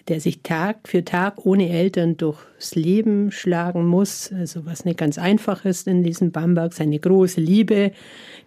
der 0.09 0.21
sich 0.21 0.43
Tag 0.43 0.89
für 0.89 1.05
Tag 1.05 1.47
ohne 1.47 1.71
Eltern 1.71 2.19
durchs 2.19 2.75
Leben 2.75 3.31
schlagen 3.31 3.87
muss. 3.87 4.31
Also 4.33 4.67
was 4.67 4.85
nicht 4.85 4.99
ganz 4.99 5.17
einfach 5.17 5.65
ist 5.65 5.87
in 5.87 6.03
diesem 6.03 6.31
Bamberg. 6.31 6.75
Seine 6.75 6.99
große 6.99 7.41
Liebe, 7.41 7.93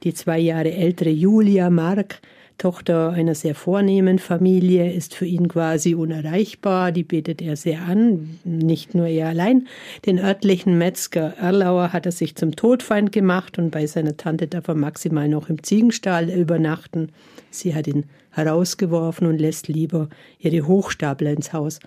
die 0.03 0.13
zwei 0.13 0.37
Jahre 0.37 0.71
ältere 0.71 1.09
Julia 1.09 1.71
Mark, 1.71 2.19
Tochter 2.57 3.11
einer 3.11 3.35
sehr 3.35 3.55
vornehmen 3.55 4.19
Familie, 4.19 4.91
ist 4.91 5.13
für 5.13 5.25
ihn 5.25 5.47
quasi 5.47 5.93
unerreichbar. 5.93 6.91
Die 6.91 7.03
betet 7.03 7.41
er 7.41 7.55
sehr 7.55 7.81
an, 7.83 8.39
nicht 8.43 8.95
nur 8.95 9.07
er 9.07 9.27
allein. 9.27 9.67
Den 10.05 10.19
örtlichen 10.19 10.77
Metzger 10.77 11.33
Erlauer 11.37 11.91
hat 11.93 12.05
er 12.05 12.11
sich 12.11 12.35
zum 12.35 12.55
Todfeind 12.55 13.11
gemacht 13.11 13.57
und 13.57 13.71
bei 13.71 13.87
seiner 13.87 14.17
Tante 14.17 14.47
darf 14.47 14.67
er 14.67 14.75
maximal 14.75 15.27
noch 15.27 15.49
im 15.49 15.63
Ziegenstall 15.63 16.29
übernachten. 16.29 17.09
Sie 17.49 17.75
hat 17.75 17.87
ihn 17.87 18.05
herausgeworfen 18.31 19.27
und 19.27 19.39
lässt 19.39 19.67
lieber 19.67 20.09
ihre 20.39 20.67
Hochstapler 20.67 21.31
ins 21.31 21.53
Haus. 21.53 21.79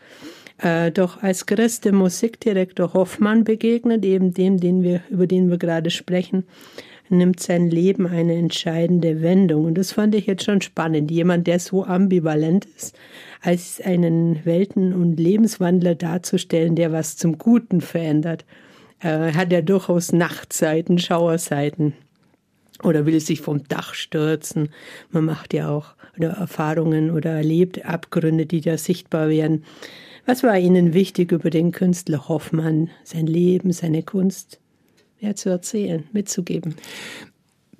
Äh, 0.58 0.90
doch 0.90 1.22
als 1.22 1.46
Christ 1.46 1.84
dem 1.84 1.96
Musikdirektor 1.96 2.92
Hoffmann 2.92 3.44
begegnet, 3.44 4.04
eben 4.04 4.34
dem, 4.34 4.58
den 4.58 4.82
wir, 4.82 5.02
über 5.08 5.26
den 5.26 5.50
wir 5.50 5.58
gerade 5.58 5.90
sprechen, 5.90 6.44
nimmt 7.10 7.40
sein 7.40 7.70
Leben 7.70 8.06
eine 8.06 8.34
entscheidende 8.34 9.22
Wendung. 9.22 9.64
Und 9.64 9.78
das 9.78 9.92
fand 9.92 10.14
ich 10.14 10.26
jetzt 10.26 10.44
schon 10.44 10.60
spannend. 10.60 11.10
Jemand, 11.10 11.46
der 11.46 11.58
so 11.58 11.84
ambivalent 11.84 12.66
ist, 12.76 12.96
als 13.40 13.80
einen 13.80 14.44
Welten- 14.44 14.92
und 14.92 15.18
Lebenswandler 15.18 15.94
darzustellen, 15.94 16.76
der 16.76 16.92
was 16.92 17.16
zum 17.16 17.38
Guten 17.38 17.80
verändert, 17.80 18.44
äh, 19.00 19.32
hat 19.32 19.52
er 19.52 19.62
durchaus 19.62 20.12
Nachtseiten, 20.12 20.98
Schauerseiten 20.98 21.94
oder 22.82 23.06
will 23.06 23.20
sich 23.20 23.40
vom 23.40 23.66
Dach 23.68 23.94
stürzen. 23.94 24.70
Man 25.10 25.24
macht 25.24 25.54
ja 25.54 25.68
auch 25.68 25.94
oder 26.16 26.30
Erfahrungen 26.30 27.10
oder 27.10 27.30
erlebt 27.30 27.84
Abgründe, 27.84 28.46
die 28.46 28.60
da 28.60 28.76
sichtbar 28.76 29.28
werden. 29.28 29.64
Was 30.26 30.42
war 30.42 30.58
Ihnen 30.58 30.92
wichtig 30.94 31.32
über 31.32 31.48
den 31.48 31.72
Künstler 31.72 32.28
Hoffmann, 32.28 32.90
sein 33.04 33.26
Leben, 33.26 33.72
seine 33.72 34.02
Kunst? 34.02 34.60
Ja, 35.20 35.34
zu 35.34 35.48
erzählen, 35.48 36.04
mitzugeben. 36.12 36.74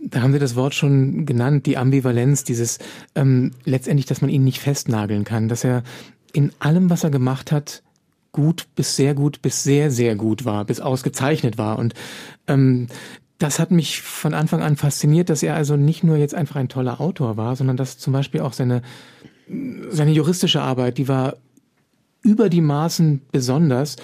Da 0.00 0.23
haben 0.23 0.33
Sie 0.33 0.38
das 0.38 0.54
Wort 0.54 0.75
schon 0.75 1.26
genannt, 1.26 1.66
die 1.66 1.76
Ambivalenz, 1.76 2.45
dieses 2.45 2.78
ähm, 3.14 3.52
letztendlich, 3.64 4.07
dass 4.07 4.21
man 4.21 4.30
ihn 4.30 4.45
nicht 4.45 4.61
festnageln 4.61 5.25
kann, 5.25 5.49
dass 5.49 5.64
er 5.64 5.83
in 6.33 6.52
allem, 6.61 6.88
was 6.88 7.04
er 7.04 7.11
gemacht 7.11 7.50
hat, 7.50 7.83
gut 8.33 8.66
bis 8.76 8.95
sehr 8.95 9.14
gut 9.14 9.42
bis 9.42 9.64
sehr, 9.64 9.90
sehr 9.90 10.14
gut 10.14 10.45
war, 10.45 10.64
bis 10.64 10.80
ausgezeichnet 10.80 11.59
war. 11.59 11.78
Und 11.78 11.95
ähm, 12.47 12.87
das 13.38 13.59
hat 13.59 13.71
mich 13.71 14.02
von 14.02 14.35
Anfang 14.35 14.62
an 14.62 14.76
fasziniert, 14.76 15.30
dass 15.30 15.42
er 15.42 15.54
also 15.54 15.76
nicht 15.76 16.04
nur 16.04 16.16
jetzt 16.16 16.35
einfach 16.35 16.57
ein 16.57 16.68
toller 16.68 17.00
Autor 17.00 17.37
war, 17.37 17.57
sondern 17.57 17.76
dass 17.76 17.99
zum 17.99 18.12
Beispiel 18.12 18.40
auch 18.40 18.52
seine, 18.52 18.83
seine 19.90 20.12
juristische 20.12 20.61
Arbeit, 20.61 20.99
die 20.99 21.09
war 21.09 21.37
über 22.23 22.49
die 22.49 22.61
Maßen 22.61 23.23
besonders 23.30 23.97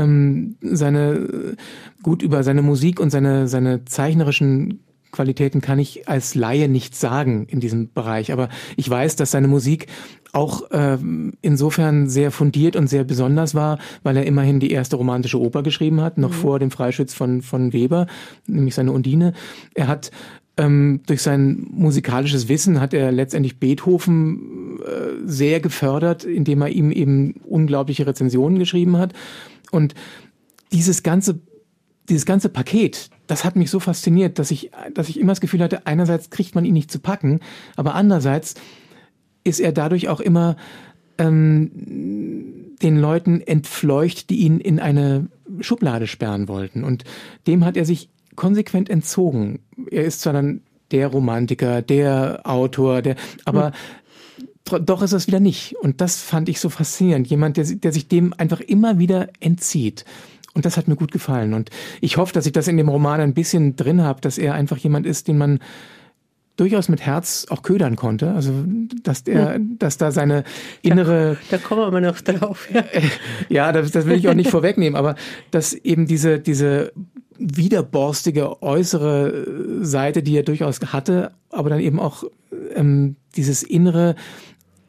ähm, 0.00 0.56
seine 0.62 1.56
gut 2.02 2.22
über 2.22 2.42
seine 2.42 2.62
Musik 2.62 3.00
und 3.00 3.10
seine 3.10 3.48
seine 3.48 3.84
zeichnerischen 3.84 4.80
Qualitäten 5.12 5.60
kann 5.60 5.78
ich 5.78 6.08
als 6.08 6.34
Laie 6.34 6.68
nichts 6.68 7.00
sagen 7.00 7.46
in 7.48 7.60
diesem 7.60 7.92
Bereich, 7.92 8.32
aber 8.32 8.48
ich 8.76 8.88
weiß, 8.88 9.16
dass 9.16 9.32
seine 9.32 9.48
Musik 9.48 9.86
auch 10.32 10.70
äh, 10.70 10.98
insofern 11.42 12.08
sehr 12.08 12.30
fundiert 12.30 12.76
und 12.76 12.86
sehr 12.86 13.04
besonders 13.04 13.54
war, 13.54 13.78
weil 14.02 14.16
er 14.16 14.26
immerhin 14.26 14.60
die 14.60 14.70
erste 14.70 14.96
romantische 14.96 15.40
Oper 15.40 15.62
geschrieben 15.62 16.00
hat, 16.00 16.18
noch 16.18 16.30
mhm. 16.30 16.34
vor 16.34 16.58
dem 16.58 16.70
Freischütz 16.70 17.14
von, 17.14 17.42
von 17.42 17.72
Weber, 17.72 18.06
nämlich 18.46 18.76
seine 18.76 18.92
Undine. 18.92 19.32
Er 19.74 19.88
hat 19.88 20.12
ähm, 20.56 21.00
durch 21.06 21.22
sein 21.22 21.66
musikalisches 21.70 22.48
Wissen 22.48 22.80
hat 22.80 22.92
er 22.92 23.12
letztendlich 23.12 23.58
Beethoven 23.58 24.78
äh, 24.84 25.26
sehr 25.26 25.60
gefördert, 25.60 26.24
indem 26.24 26.62
er 26.62 26.68
ihm 26.68 26.90
eben 26.92 27.34
unglaubliche 27.44 28.06
Rezensionen 28.06 28.58
geschrieben 28.58 28.98
hat. 28.98 29.14
Und 29.70 29.94
dieses 30.72 31.02
ganze, 31.02 31.40
dieses 32.08 32.26
ganze 32.26 32.48
Paket, 32.48 33.10
das 33.26 33.44
hat 33.44 33.56
mich 33.56 33.70
so 33.70 33.80
fasziniert, 33.80 34.38
dass 34.38 34.50
ich, 34.50 34.70
dass 34.94 35.08
ich 35.08 35.18
immer 35.18 35.32
das 35.32 35.40
Gefühl 35.40 35.62
hatte, 35.62 35.86
einerseits 35.86 36.30
kriegt 36.30 36.54
man 36.54 36.64
ihn 36.64 36.74
nicht 36.74 36.90
zu 36.90 36.98
packen, 36.98 37.40
aber 37.76 37.94
andererseits 37.94 38.54
ist 39.44 39.60
er 39.60 39.72
dadurch 39.72 40.08
auch 40.08 40.20
immer 40.20 40.56
ähm, 41.18 41.70
den 42.82 42.98
Leuten 42.98 43.40
entfleucht, 43.40 44.30
die 44.30 44.40
ihn 44.40 44.58
in 44.58 44.80
eine 44.80 45.28
Schublade 45.60 46.06
sperren 46.06 46.48
wollten. 46.48 46.84
Und 46.84 47.04
dem 47.46 47.64
hat 47.64 47.76
er 47.76 47.84
sich 47.84 48.08
konsequent 48.36 48.88
entzogen. 48.88 49.60
Er 49.90 50.04
ist 50.04 50.22
zwar 50.22 50.32
dann 50.32 50.62
der 50.90 51.08
Romantiker, 51.08 51.82
der 51.82 52.40
Autor, 52.44 53.02
der, 53.02 53.16
aber 53.44 53.68
hm 53.68 53.74
doch 54.64 55.02
ist 55.02 55.12
es 55.12 55.26
wieder 55.26 55.40
nicht. 55.40 55.74
Und 55.80 56.00
das 56.00 56.20
fand 56.20 56.48
ich 56.48 56.60
so 56.60 56.68
faszinierend. 56.68 57.26
Jemand, 57.28 57.56
der, 57.56 57.64
der 57.64 57.92
sich 57.92 58.08
dem 58.08 58.34
einfach 58.36 58.60
immer 58.60 58.98
wieder 58.98 59.28
entzieht. 59.40 60.04
Und 60.54 60.64
das 60.64 60.76
hat 60.76 60.88
mir 60.88 60.96
gut 60.96 61.12
gefallen. 61.12 61.54
Und 61.54 61.70
ich 62.00 62.16
hoffe, 62.16 62.32
dass 62.32 62.46
ich 62.46 62.52
das 62.52 62.68
in 62.68 62.76
dem 62.76 62.88
Roman 62.88 63.20
ein 63.20 63.34
bisschen 63.34 63.76
drin 63.76 64.02
habe, 64.02 64.20
dass 64.20 64.38
er 64.38 64.54
einfach 64.54 64.76
jemand 64.76 65.06
ist, 65.06 65.28
den 65.28 65.38
man 65.38 65.60
durchaus 66.56 66.88
mit 66.90 67.00
Herz 67.00 67.46
auch 67.48 67.62
ködern 67.62 67.96
konnte. 67.96 68.32
Also, 68.32 68.52
dass 69.02 69.24
der, 69.24 69.54
hm. 69.54 69.78
dass 69.78 69.96
da 69.96 70.12
seine 70.12 70.44
innere. 70.82 71.38
Da, 71.50 71.56
da 71.56 71.62
kommen 71.62 71.92
wir 71.92 72.00
noch 72.00 72.20
drauf, 72.20 72.68
ja. 72.72 72.84
ja, 73.48 73.72
das, 73.72 73.90
das 73.92 74.06
will 74.06 74.18
ich 74.18 74.28
auch 74.28 74.34
nicht 74.34 74.50
vorwegnehmen, 74.50 74.96
aber 74.96 75.14
dass 75.50 75.72
eben 75.72 76.06
diese, 76.06 76.38
diese 76.38 76.92
widerborstige 77.38 78.62
äußere 78.62 79.82
Seite, 79.82 80.22
die 80.22 80.36
er 80.36 80.42
durchaus 80.42 80.80
hatte, 80.92 81.32
aber 81.48 81.70
dann 81.70 81.80
eben 81.80 81.98
auch 81.98 82.24
ähm, 82.74 83.16
dieses 83.36 83.62
innere, 83.62 84.14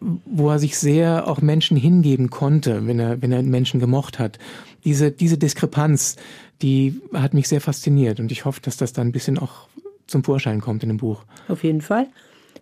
wo 0.01 0.49
er 0.49 0.59
sich 0.59 0.77
sehr 0.77 1.27
auch 1.27 1.41
Menschen 1.41 1.77
hingeben 1.77 2.29
konnte, 2.29 2.87
wenn 2.87 2.99
er, 2.99 3.21
wenn 3.21 3.31
er 3.31 3.43
Menschen 3.43 3.79
gemocht 3.79 4.19
hat. 4.19 4.39
Diese, 4.83 5.11
diese 5.11 5.37
Diskrepanz, 5.37 6.15
die 6.61 6.99
hat 7.13 7.33
mich 7.33 7.47
sehr 7.47 7.61
fasziniert 7.61 8.19
und 8.19 8.31
ich 8.31 8.45
hoffe, 8.45 8.61
dass 8.61 8.77
das 8.77 8.93
dann 8.93 9.07
ein 9.07 9.11
bisschen 9.11 9.37
auch 9.37 9.67
zum 10.07 10.23
Vorschein 10.23 10.59
kommt 10.59 10.83
in 10.83 10.89
dem 10.89 10.97
Buch. 10.97 11.23
Auf 11.47 11.63
jeden 11.63 11.81
Fall. 11.81 12.07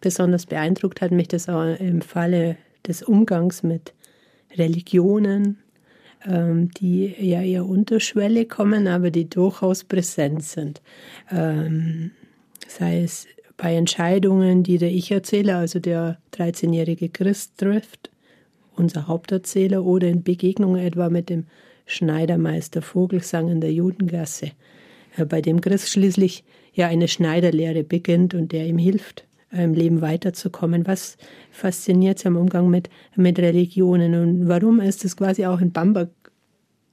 Besonders 0.02 0.46
beeindruckt 0.46 1.02
hat 1.02 1.12
mich 1.12 1.28
das 1.30 1.50
auch 1.50 1.64
im 1.64 2.02
Falle 2.02 2.58
des 2.86 3.04
Umgangs 3.04 3.64
mit 3.64 3.94
Religionen, 4.58 5.58
ähm, 6.26 6.72
die 6.72 7.14
ja 7.20 7.42
eher 7.42 7.66
unterschwellig 7.66 8.50
kommen, 8.50 8.88
aber 8.88 9.12
die 9.12 9.30
durchaus 9.30 9.84
präsent 9.84 10.44
sind. 10.44 10.82
Ähm, 11.32 12.12
sei 12.68 13.02
es 13.02 13.28
bei 13.60 13.76
Entscheidungen, 13.76 14.64
die 14.64 14.78
der 14.78 14.90
Ich-Erzähler, 14.90 15.58
also 15.58 15.80
der 15.80 16.18
13-jährige 16.34 17.10
Christ, 17.10 17.58
trifft, 17.58 18.10
unser 18.76 19.08
Haupterzähler, 19.08 19.84
oder 19.84 20.08
in 20.08 20.24
Begegnungen 20.24 20.82
etwa 20.82 21.10
mit 21.10 21.30
dem 21.30 21.46
Schneidermeister 21.86 22.82
Vogelsang 22.82 23.50
in 23.50 23.60
der 23.60 23.74
Judengasse, 23.74 24.52
äh, 25.18 25.26
bei 25.26 25.42
dem 25.42 25.60
Christ 25.60 25.90
schließlich 25.90 26.46
ja 26.74 26.88
eine 26.88 27.10
Schneiderlehre 27.10 27.84
beginnt 27.84 28.34
und 28.34 28.54
der 28.54 28.66
ihm 28.66 28.78
hilft, 28.78 29.26
im 29.52 29.74
Leben 29.74 30.00
weiterzukommen. 30.00 30.88
Was 30.88 31.18
fasziniert 31.52 32.20
Sie 32.20 32.28
am 32.28 32.38
Umgang 32.38 32.70
mit, 32.70 32.90
mit 33.16 33.40
Religionen 33.40 34.16
und 34.16 34.48
warum 34.48 34.80
ist 34.80 35.04
es 35.04 35.18
quasi 35.18 35.46
auch 35.46 35.60
in 35.60 35.72
Bamberg 35.74 36.12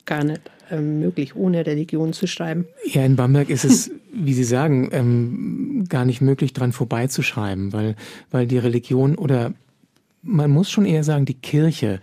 gar 0.04 0.24
nicht 0.24 0.50
ähm, 0.70 1.00
möglich, 1.00 1.36
ohne 1.36 1.66
Religion 1.66 2.12
zu 2.12 2.26
schreiben. 2.26 2.66
Ja, 2.84 3.04
in 3.04 3.16
Bamberg 3.16 3.50
ist 3.50 3.64
es, 3.64 3.90
wie 4.12 4.34
Sie 4.34 4.44
sagen, 4.44 4.88
ähm, 4.92 5.84
gar 5.88 6.04
nicht 6.04 6.20
möglich, 6.20 6.52
dran 6.52 6.72
vorbeizuschreiben, 6.72 7.72
weil, 7.72 7.96
weil 8.30 8.46
die 8.46 8.58
Religion 8.58 9.16
oder 9.16 9.52
man 10.22 10.50
muss 10.50 10.70
schon 10.70 10.86
eher 10.86 11.04
sagen, 11.04 11.24
die 11.24 11.34
Kirche 11.34 12.00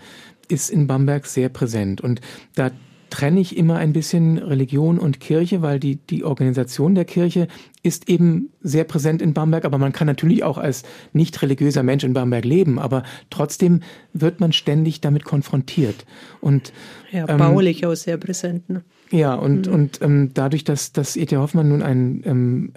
ist 0.47 0.69
in 0.69 0.87
Bamberg 0.87 1.25
sehr 1.25 1.49
präsent. 1.49 2.01
Und 2.01 2.21
da 2.55 2.71
trenne 3.13 3.41
ich 3.41 3.55
immer 3.55 3.75
ein 3.75 3.93
bisschen 3.93 4.39
Religion 4.39 4.97
und 4.97 5.19
Kirche, 5.19 5.61
weil 5.61 5.79
die, 5.79 5.97
die 5.97 6.23
Organisation 6.23 6.95
der 6.95 7.05
Kirche 7.05 7.47
ist 7.83 8.09
eben 8.09 8.49
sehr 8.63 8.85
präsent 8.85 9.21
in 9.21 9.35
Bamberg, 9.35 9.65
aber 9.65 9.77
man 9.77 9.93
kann 9.93 10.07
natürlich 10.07 10.43
auch 10.43 10.57
als 10.57 10.81
nicht 11.11 11.39
religiöser 11.43 11.83
Mensch 11.83 12.03
in 12.03 12.13
Bamberg 12.13 12.43
leben, 12.43 12.79
aber 12.79 13.03
trotzdem 13.29 13.81
wird 14.13 14.39
man 14.39 14.51
ständig 14.51 14.99
damit 14.99 15.25
konfrontiert. 15.25 16.07
Und, 16.41 16.73
ja, 17.11 17.29
ähm, 17.29 17.37
baulich 17.37 17.85
auch 17.85 17.93
sehr 17.93 18.17
präsent. 18.17 18.67
Ne? 18.67 18.83
Ja, 19.11 19.35
und, 19.35 19.67
mhm. 19.67 19.73
und 19.73 20.01
ähm, 20.01 20.31
dadurch, 20.33 20.63
dass, 20.63 20.91
dass 20.91 21.15
E.T. 21.15 21.37
Hoffmann 21.37 21.69
nun 21.69 21.83
ein, 21.83 22.23
ähm, 22.25 22.71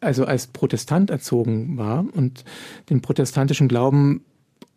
also 0.00 0.24
als 0.26 0.46
Protestant 0.46 1.10
erzogen 1.10 1.76
war 1.76 2.06
und 2.12 2.44
den 2.88 3.00
protestantischen 3.00 3.66
Glauben 3.66 4.22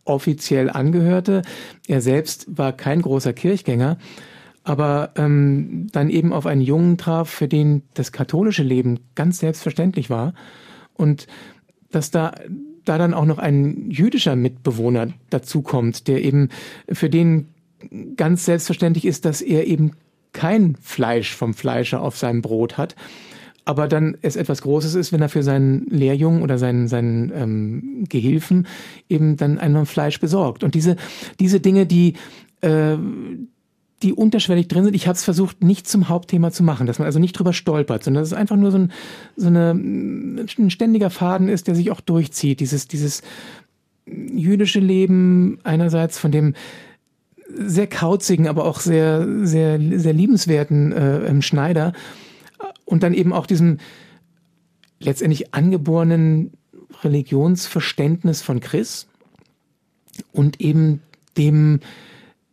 offiziell 0.03 0.71
angehörte, 0.71 1.43
er 1.87 2.01
selbst 2.01 2.57
war 2.57 2.73
kein 2.73 3.03
großer 3.03 3.33
Kirchgänger, 3.33 3.99
aber 4.65 5.11
ähm, 5.15 5.87
dann 5.91 6.09
eben 6.09 6.33
auf 6.33 6.45
einen 6.45 6.61
Jungen 6.61 6.97
traf, 6.97 7.29
für 7.29 7.47
den 7.47 7.83
das 7.93 8.11
katholische 8.11 8.63
Leben 8.63 8.99
ganz 9.15 9.39
selbstverständlich 9.39 10.09
war 10.09 10.33
und 10.93 11.27
dass 11.91 12.11
da 12.11 12.33
da 12.83 12.97
dann 12.97 13.13
auch 13.13 13.25
noch 13.25 13.39
ein 13.39 13.89
jüdischer 13.89 14.35
Mitbewohner 14.35 15.09
dazukommt, 15.29 16.07
der 16.07 16.23
eben 16.23 16.49
für 16.87 17.09
den 17.09 17.47
ganz 18.15 18.45
selbstverständlich 18.45 19.05
ist, 19.05 19.25
dass 19.25 19.41
er 19.41 19.67
eben 19.67 19.91
kein 20.33 20.75
Fleisch 20.81 21.33
vom 21.33 21.53
Fleischer 21.53 22.01
auf 22.01 22.17
seinem 22.17 22.41
Brot 22.41 22.77
hat, 22.77 22.95
aber 23.63 23.87
dann 23.87 24.17
es 24.21 24.35
etwas 24.35 24.61
Großes 24.61 24.95
ist, 24.95 25.11
wenn 25.11 25.21
er 25.21 25.29
für 25.29 25.43
seinen 25.43 25.87
Lehrjungen 25.87 26.43
oder 26.43 26.57
seinen, 26.57 26.87
seinen 26.87 27.31
ähm, 27.33 28.03
Gehilfen 28.07 28.67
eben 29.09 29.37
dann 29.37 29.57
einmal 29.57 29.85
Fleisch 29.85 30.19
besorgt. 30.19 30.63
Und 30.63 30.75
diese, 30.75 30.97
diese 31.39 31.59
Dinge, 31.59 31.85
die, 31.87 32.13
äh, 32.61 32.97
die 34.05 34.13
unterschwellig 34.13 34.67
drin 34.67 34.83
sind. 34.83 34.93
Ich 34.93 35.07
habe 35.07 35.15
es 35.15 35.23
versucht, 35.23 35.63
nicht 35.63 35.87
zum 35.87 36.09
Hauptthema 36.09 36.51
zu 36.51 36.61
machen, 36.61 36.85
dass 36.85 36.99
man 36.99 37.07
also 37.07 37.17
nicht 37.17 37.33
drüber 37.33 37.53
stolpert, 37.53 38.03
sondern 38.03 38.21
dass 38.21 38.29
es 38.29 38.37
einfach 38.37 38.55
nur 38.55 38.69
so 38.69 38.77
ein, 38.77 38.91
so 39.35 39.47
eine, 39.47 39.71
ein 39.71 40.69
ständiger 40.69 41.09
Faden 41.09 41.49
ist, 41.49 41.67
der 41.67 41.73
sich 41.73 41.89
auch 41.89 42.01
durchzieht. 42.01 42.59
Dieses, 42.59 42.87
dieses 42.87 43.23
jüdische 44.05 44.79
Leben 44.79 45.57
einerseits, 45.63 46.19
von 46.19 46.31
dem 46.31 46.53
sehr 47.49 47.87
kauzigen, 47.87 48.47
aber 48.47 48.65
auch 48.65 48.79
sehr, 48.79 49.27
sehr, 49.45 49.79
sehr 49.79 50.13
liebenswerten 50.13 50.91
äh, 50.91 51.41
Schneider 51.41 51.93
und 52.85 53.01
dann 53.01 53.15
eben 53.15 53.33
auch 53.33 53.47
diesem 53.47 53.79
letztendlich 54.99 55.55
angeborenen 55.55 56.51
Religionsverständnis 57.03 58.43
von 58.43 58.59
Chris 58.59 59.07
und 60.31 60.61
eben 60.61 61.01
dem 61.37 61.79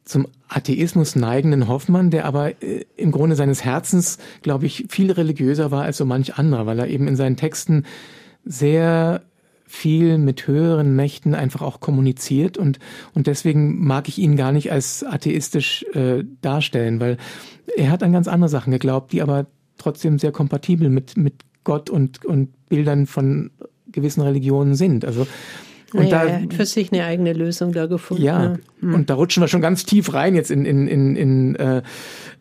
zum 0.04 0.26
Atheismus 0.56 1.16
neigenden 1.16 1.68
Hoffmann, 1.68 2.10
der 2.10 2.24
aber 2.24 2.62
äh, 2.62 2.84
im 2.96 3.12
Grunde 3.12 3.36
seines 3.36 3.64
Herzens, 3.64 4.18
glaube 4.42 4.66
ich, 4.66 4.86
viel 4.88 5.10
religiöser 5.10 5.70
war 5.70 5.84
als 5.84 5.96
so 5.96 6.04
manch 6.04 6.34
anderer, 6.36 6.66
weil 6.66 6.78
er 6.78 6.88
eben 6.88 7.08
in 7.08 7.16
seinen 7.16 7.36
Texten 7.36 7.84
sehr 8.44 9.22
viel 9.66 10.18
mit 10.18 10.46
höheren 10.46 10.94
Mächten 10.94 11.34
einfach 11.34 11.62
auch 11.62 11.80
kommuniziert 11.80 12.58
und 12.58 12.78
und 13.14 13.26
deswegen 13.26 13.82
mag 13.82 14.06
ich 14.06 14.18
ihn 14.18 14.36
gar 14.36 14.52
nicht 14.52 14.70
als 14.70 15.02
atheistisch 15.02 15.84
äh, 15.94 16.24
darstellen, 16.42 17.00
weil 17.00 17.16
er 17.76 17.90
hat 17.90 18.02
an 18.02 18.12
ganz 18.12 18.28
andere 18.28 18.50
Sachen 18.50 18.70
geglaubt, 18.70 19.12
die 19.12 19.22
aber 19.22 19.46
trotzdem 19.78 20.18
sehr 20.18 20.30
kompatibel 20.30 20.90
mit 20.90 21.16
mit 21.16 21.34
Gott 21.64 21.88
und 21.88 22.22
und 22.26 22.50
Bildern 22.68 23.06
von 23.06 23.50
gewissen 23.90 24.20
Religionen 24.20 24.74
sind. 24.74 25.06
Also 25.06 25.26
und 25.94 26.04
naja, 26.04 26.24
da, 26.24 26.24
er 26.24 26.42
hat 26.42 26.54
für 26.54 26.66
sich 26.66 26.92
eine 26.92 27.04
eigene 27.04 27.32
Lösung 27.32 27.72
da 27.72 27.86
gefunden. 27.86 28.22
Ja, 28.22 28.56
hm. 28.80 28.94
und 28.94 29.10
da 29.10 29.14
rutschen 29.14 29.42
wir 29.42 29.48
schon 29.48 29.60
ganz 29.60 29.84
tief 29.84 30.12
rein 30.14 30.34
jetzt 30.34 30.50
in, 30.50 30.64
in, 30.64 30.88
in, 30.88 31.16
in 31.16 31.56
äh, 31.56 31.82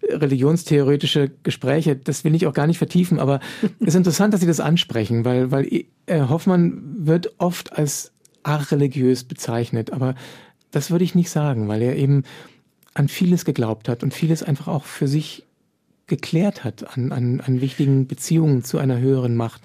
religionstheoretische 0.10 1.32
Gespräche. 1.44 1.96
Das 1.96 2.24
will 2.24 2.36
ich 2.36 2.48
auch 2.48 2.54
gar 2.54 2.68
nicht 2.68 2.78
vertiefen, 2.78 3.20
aber 3.20 3.40
es 3.80 3.90
ist 3.90 3.96
interessant, 3.96 4.34
dass 4.34 4.42
Sie 4.42 4.48
das 4.48 4.60
ansprechen, 4.60 5.26
weil, 5.26 5.52
weil 5.52 5.68
äh, 6.06 6.22
Hoffmann 6.22 6.82
wird 6.98 7.34
oft 7.38 7.78
als 7.78 8.12
arreligiös 8.44 9.24
bezeichnet, 9.24 9.92
aber 9.92 10.16
das 10.72 10.90
würde 10.90 11.04
ich 11.04 11.16
nicht 11.16 11.30
sagen, 11.30 11.68
weil 11.68 11.82
er 11.82 11.96
eben 11.96 12.24
an 12.94 13.08
vieles 13.08 13.46
geglaubt 13.46 13.88
hat 13.88 14.04
und 14.04 14.14
vieles 14.14 14.44
einfach 14.44 14.68
auch 14.68 14.86
für 14.86 15.08
sich 15.08 15.46
geklärt 16.08 16.64
hat 16.64 16.98
an, 16.98 17.12
an, 17.12 17.42
an 17.42 17.62
wichtigen 17.62 18.08
Beziehungen 18.08 18.64
zu 18.64 18.78
einer 18.78 19.00
höheren 19.00 19.36
Macht. 19.36 19.62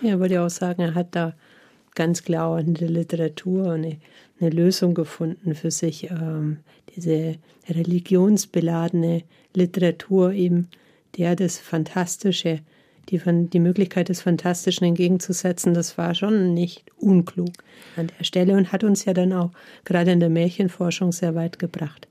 Ja, 0.00 0.20
würde 0.20 0.34
ich 0.34 0.40
auch 0.40 0.50
sagen, 0.50 0.82
er 0.82 0.94
hat 0.94 1.08
da 1.16 1.34
ganz 1.98 2.22
klar 2.22 2.60
in 2.60 2.74
der 2.74 2.88
Literatur 2.88 3.72
eine, 3.72 3.96
eine 4.40 4.50
Lösung 4.50 4.94
gefunden 4.94 5.56
für 5.56 5.72
sich. 5.72 6.10
Ähm, 6.10 6.58
diese 6.94 7.34
religionsbeladene 7.68 9.24
Literatur 9.52 10.32
eben, 10.32 10.68
der 11.16 11.34
das 11.34 11.58
Fantastische, 11.58 12.60
die, 13.08 13.20
die 13.24 13.58
Möglichkeit 13.58 14.10
des 14.10 14.22
Fantastischen 14.22 14.86
entgegenzusetzen, 14.86 15.74
das 15.74 15.98
war 15.98 16.14
schon 16.14 16.54
nicht 16.54 16.84
unklug 16.98 17.50
an 17.96 18.12
der 18.16 18.24
Stelle 18.24 18.54
und 18.54 18.70
hat 18.70 18.84
uns 18.84 19.04
ja 19.04 19.12
dann 19.12 19.32
auch 19.32 19.50
gerade 19.84 20.12
in 20.12 20.20
der 20.20 20.30
Märchenforschung 20.30 21.10
sehr 21.10 21.34
weit 21.34 21.58
gebracht. 21.58 22.06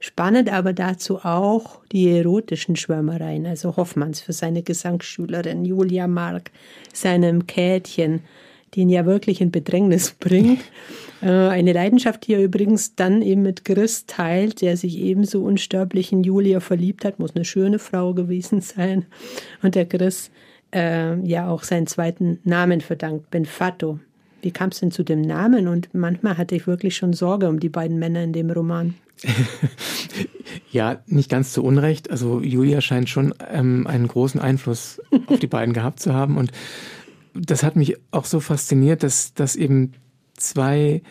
Spannend 0.00 0.52
aber 0.52 0.74
dazu 0.74 1.24
auch 1.24 1.80
die 1.92 2.10
erotischen 2.10 2.76
Schwärmereien, 2.76 3.46
also 3.46 3.76
Hoffmanns 3.76 4.20
für 4.20 4.32
seine 4.34 4.62
Gesangsschülerin 4.62 5.64
Julia 5.64 6.06
Mark, 6.06 6.50
seinem 6.92 7.46
Kätchen, 7.46 8.20
die 8.74 8.80
ihn 8.80 8.88
ja 8.88 9.06
wirklich 9.06 9.40
in 9.40 9.50
Bedrängnis 9.50 10.12
bringt. 10.20 10.60
Äh, 11.22 11.28
eine 11.28 11.72
Leidenschaft, 11.72 12.26
die 12.26 12.34
er 12.34 12.42
übrigens 12.42 12.94
dann 12.94 13.22
eben 13.22 13.42
mit 13.42 13.64
Chris 13.64 14.06
teilt, 14.06 14.62
der 14.62 14.76
sich 14.76 14.98
ebenso 14.98 15.42
unsterblich 15.42 16.12
in 16.12 16.22
Julia 16.24 16.60
verliebt 16.60 17.04
hat, 17.04 17.18
muss 17.18 17.34
eine 17.34 17.44
schöne 17.44 17.78
Frau 17.78 18.14
gewesen 18.14 18.60
sein. 18.60 19.06
Und 19.62 19.74
der 19.74 19.86
Chris 19.86 20.30
äh, 20.74 21.18
ja 21.26 21.48
auch 21.48 21.62
seinen 21.62 21.86
zweiten 21.86 22.38
Namen 22.44 22.80
verdankt, 22.80 23.30
Benfato. 23.30 23.98
Wie 24.42 24.52
kam 24.52 24.70
es 24.70 24.80
denn 24.80 24.90
zu 24.90 25.02
dem 25.02 25.20
Namen? 25.20 25.68
Und 25.68 25.92
manchmal 25.92 26.38
hatte 26.38 26.54
ich 26.54 26.66
wirklich 26.66 26.96
schon 26.96 27.12
Sorge 27.12 27.48
um 27.48 27.60
die 27.60 27.68
beiden 27.68 27.98
Männer 27.98 28.22
in 28.22 28.32
dem 28.32 28.50
Roman. 28.50 28.94
ja, 30.70 31.00
nicht 31.06 31.30
ganz 31.30 31.52
zu 31.52 31.62
Unrecht. 31.62 32.10
Also 32.10 32.40
Julia 32.40 32.80
scheint 32.80 33.10
schon 33.10 33.34
ähm, 33.52 33.86
einen 33.86 34.08
großen 34.08 34.40
Einfluss 34.40 35.00
auf 35.26 35.38
die 35.38 35.46
beiden 35.46 35.74
gehabt 35.74 36.00
zu 36.00 36.14
haben. 36.14 36.38
Und 36.38 36.52
das 37.46 37.62
hat 37.62 37.76
mich 37.76 37.96
auch 38.10 38.24
so 38.24 38.40
fasziniert, 38.40 39.02
dass, 39.02 39.34
dass 39.34 39.56
eben 39.56 39.92
zwei 40.34 41.02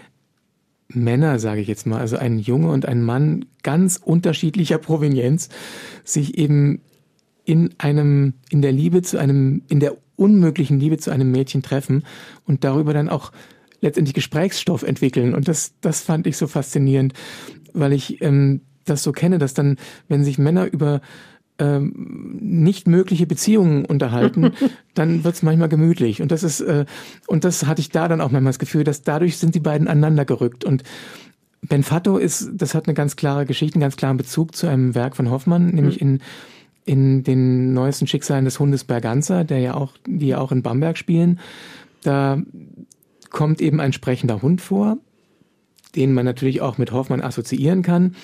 Männer, 0.88 1.40
sage 1.40 1.62
ich 1.62 1.68
jetzt 1.68 1.86
mal, 1.86 2.00
also 2.00 2.18
ein 2.18 2.40
Junge 2.40 2.70
und 2.70 2.86
ein 2.86 3.04
Mann 3.04 3.46
ganz 3.64 3.98
unterschiedlicher 3.98 4.78
Provenienz, 4.78 5.50
sich 6.04 6.38
eben 6.38 6.82
in 7.46 7.76
einem, 7.78 8.34
in 8.50 8.62
der 8.62 8.72
Liebe 8.72 9.02
zu 9.02 9.18
einem, 9.18 9.64
in 9.70 9.80
der 9.80 9.98
unmöglichen 10.16 10.80
Liebe 10.80 10.98
zu 10.98 11.12
einem 11.12 11.32
Mädchen 11.32 11.62
treffen 11.62 12.04
und 12.46 12.64
darüber 12.64 12.94
dann 12.94 13.10
auch 13.10 13.32
letztendlich 13.82 14.14
Gesprächsstoff 14.14 14.84
entwickeln. 14.84 15.34
Und 15.34 15.48
das, 15.48 15.74
das 15.82 16.02
fand 16.02 16.28
ich 16.28 16.38
so 16.38 16.48
faszinierend, 16.48 17.14
weil 17.74 17.94
ich 17.94 18.22
ähm, 18.22 18.62
das 18.86 19.04
so 19.04 19.12
kenne, 19.12 19.38
dass 19.38 19.54
dann, 19.54 19.78
wenn 20.08 20.24
sich 20.24 20.38
Männer 20.38 20.66
über 20.72 21.02
ähm, 21.60 22.38
nicht 22.40 22.88
mögliche 22.88 23.28
Beziehungen 23.28 23.86
unterhalten, 23.86 24.52
dann 24.94 25.24
wird 25.24 25.36
es 25.36 25.44
manchmal 25.44 25.70
gemütlich. 25.70 26.22
Und 26.22 26.32
das 26.32 26.44
ist, 26.44 26.62
äh, 26.62 26.86
und 27.28 27.44
das 27.44 27.66
hatte 27.66 27.82
ich 27.82 27.90
da 27.90 28.08
dann 28.08 28.22
auch 28.22 28.32
manchmal 28.32 28.52
das 28.52 28.60
Gefühl, 28.60 28.84
dass 28.84 29.02
dadurch 29.04 29.38
sind 29.38 29.56
die 29.56 29.60
beiden 29.60 29.88
aneinander 29.88 30.26
gerückt. 30.26 30.64
Und 30.64 30.84
Benfatto 31.62 32.18
ist, 32.18 32.50
das 32.54 32.74
hat 32.74 32.88
eine 32.88 32.94
ganz 32.94 33.16
klare 33.16 33.46
Geschichte, 33.46 33.76
einen 33.76 33.82
ganz 33.82 33.98
klaren 33.98 34.18
Bezug 34.18 34.56
zu 34.56 34.68
einem 34.68 34.96
Werk 34.96 35.16
von 35.16 35.30
Hoffmann, 35.30 35.68
nämlich 35.68 36.02
mhm. 36.02 36.08
in 36.08 36.20
in 36.86 37.24
den 37.24 37.74
neuesten 37.76 38.08
Schicksalen 38.08 38.46
des 38.46 38.60
Hundes 38.60 38.84
Berganza, 38.84 39.44
der 39.44 39.60
ja 39.60 39.76
auch, 39.76 39.94
die 40.08 40.30
ja 40.30 40.40
auch 40.40 40.52
in 40.52 40.64
Bamberg 40.64 40.98
spielen. 40.98 41.40
Da 42.02 42.42
kommt 43.30 43.62
eben 43.62 43.80
ein 43.80 43.94
sprechender 43.94 44.42
Hund 44.42 44.60
vor, 44.60 44.98
den 45.96 46.14
man 46.14 46.26
natürlich 46.26 46.62
auch 46.62 46.80
mit 46.80 46.92
Hoffmann 46.92 47.22
assoziieren 47.22 47.84
kann. 47.84 48.16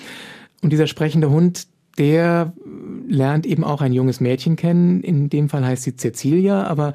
Und 0.62 0.72
dieser 0.72 0.88
sprechende 0.88 1.30
Hund, 1.30 1.68
der 1.98 2.52
lernt 3.08 3.46
eben 3.46 3.64
auch 3.64 3.80
ein 3.80 3.92
junges 3.92 4.20
Mädchen 4.20 4.56
kennen. 4.56 5.02
In 5.02 5.28
dem 5.28 5.48
Fall 5.48 5.64
heißt 5.64 5.84
sie 5.84 5.96
Cecilia, 5.96 6.64
aber 6.64 6.92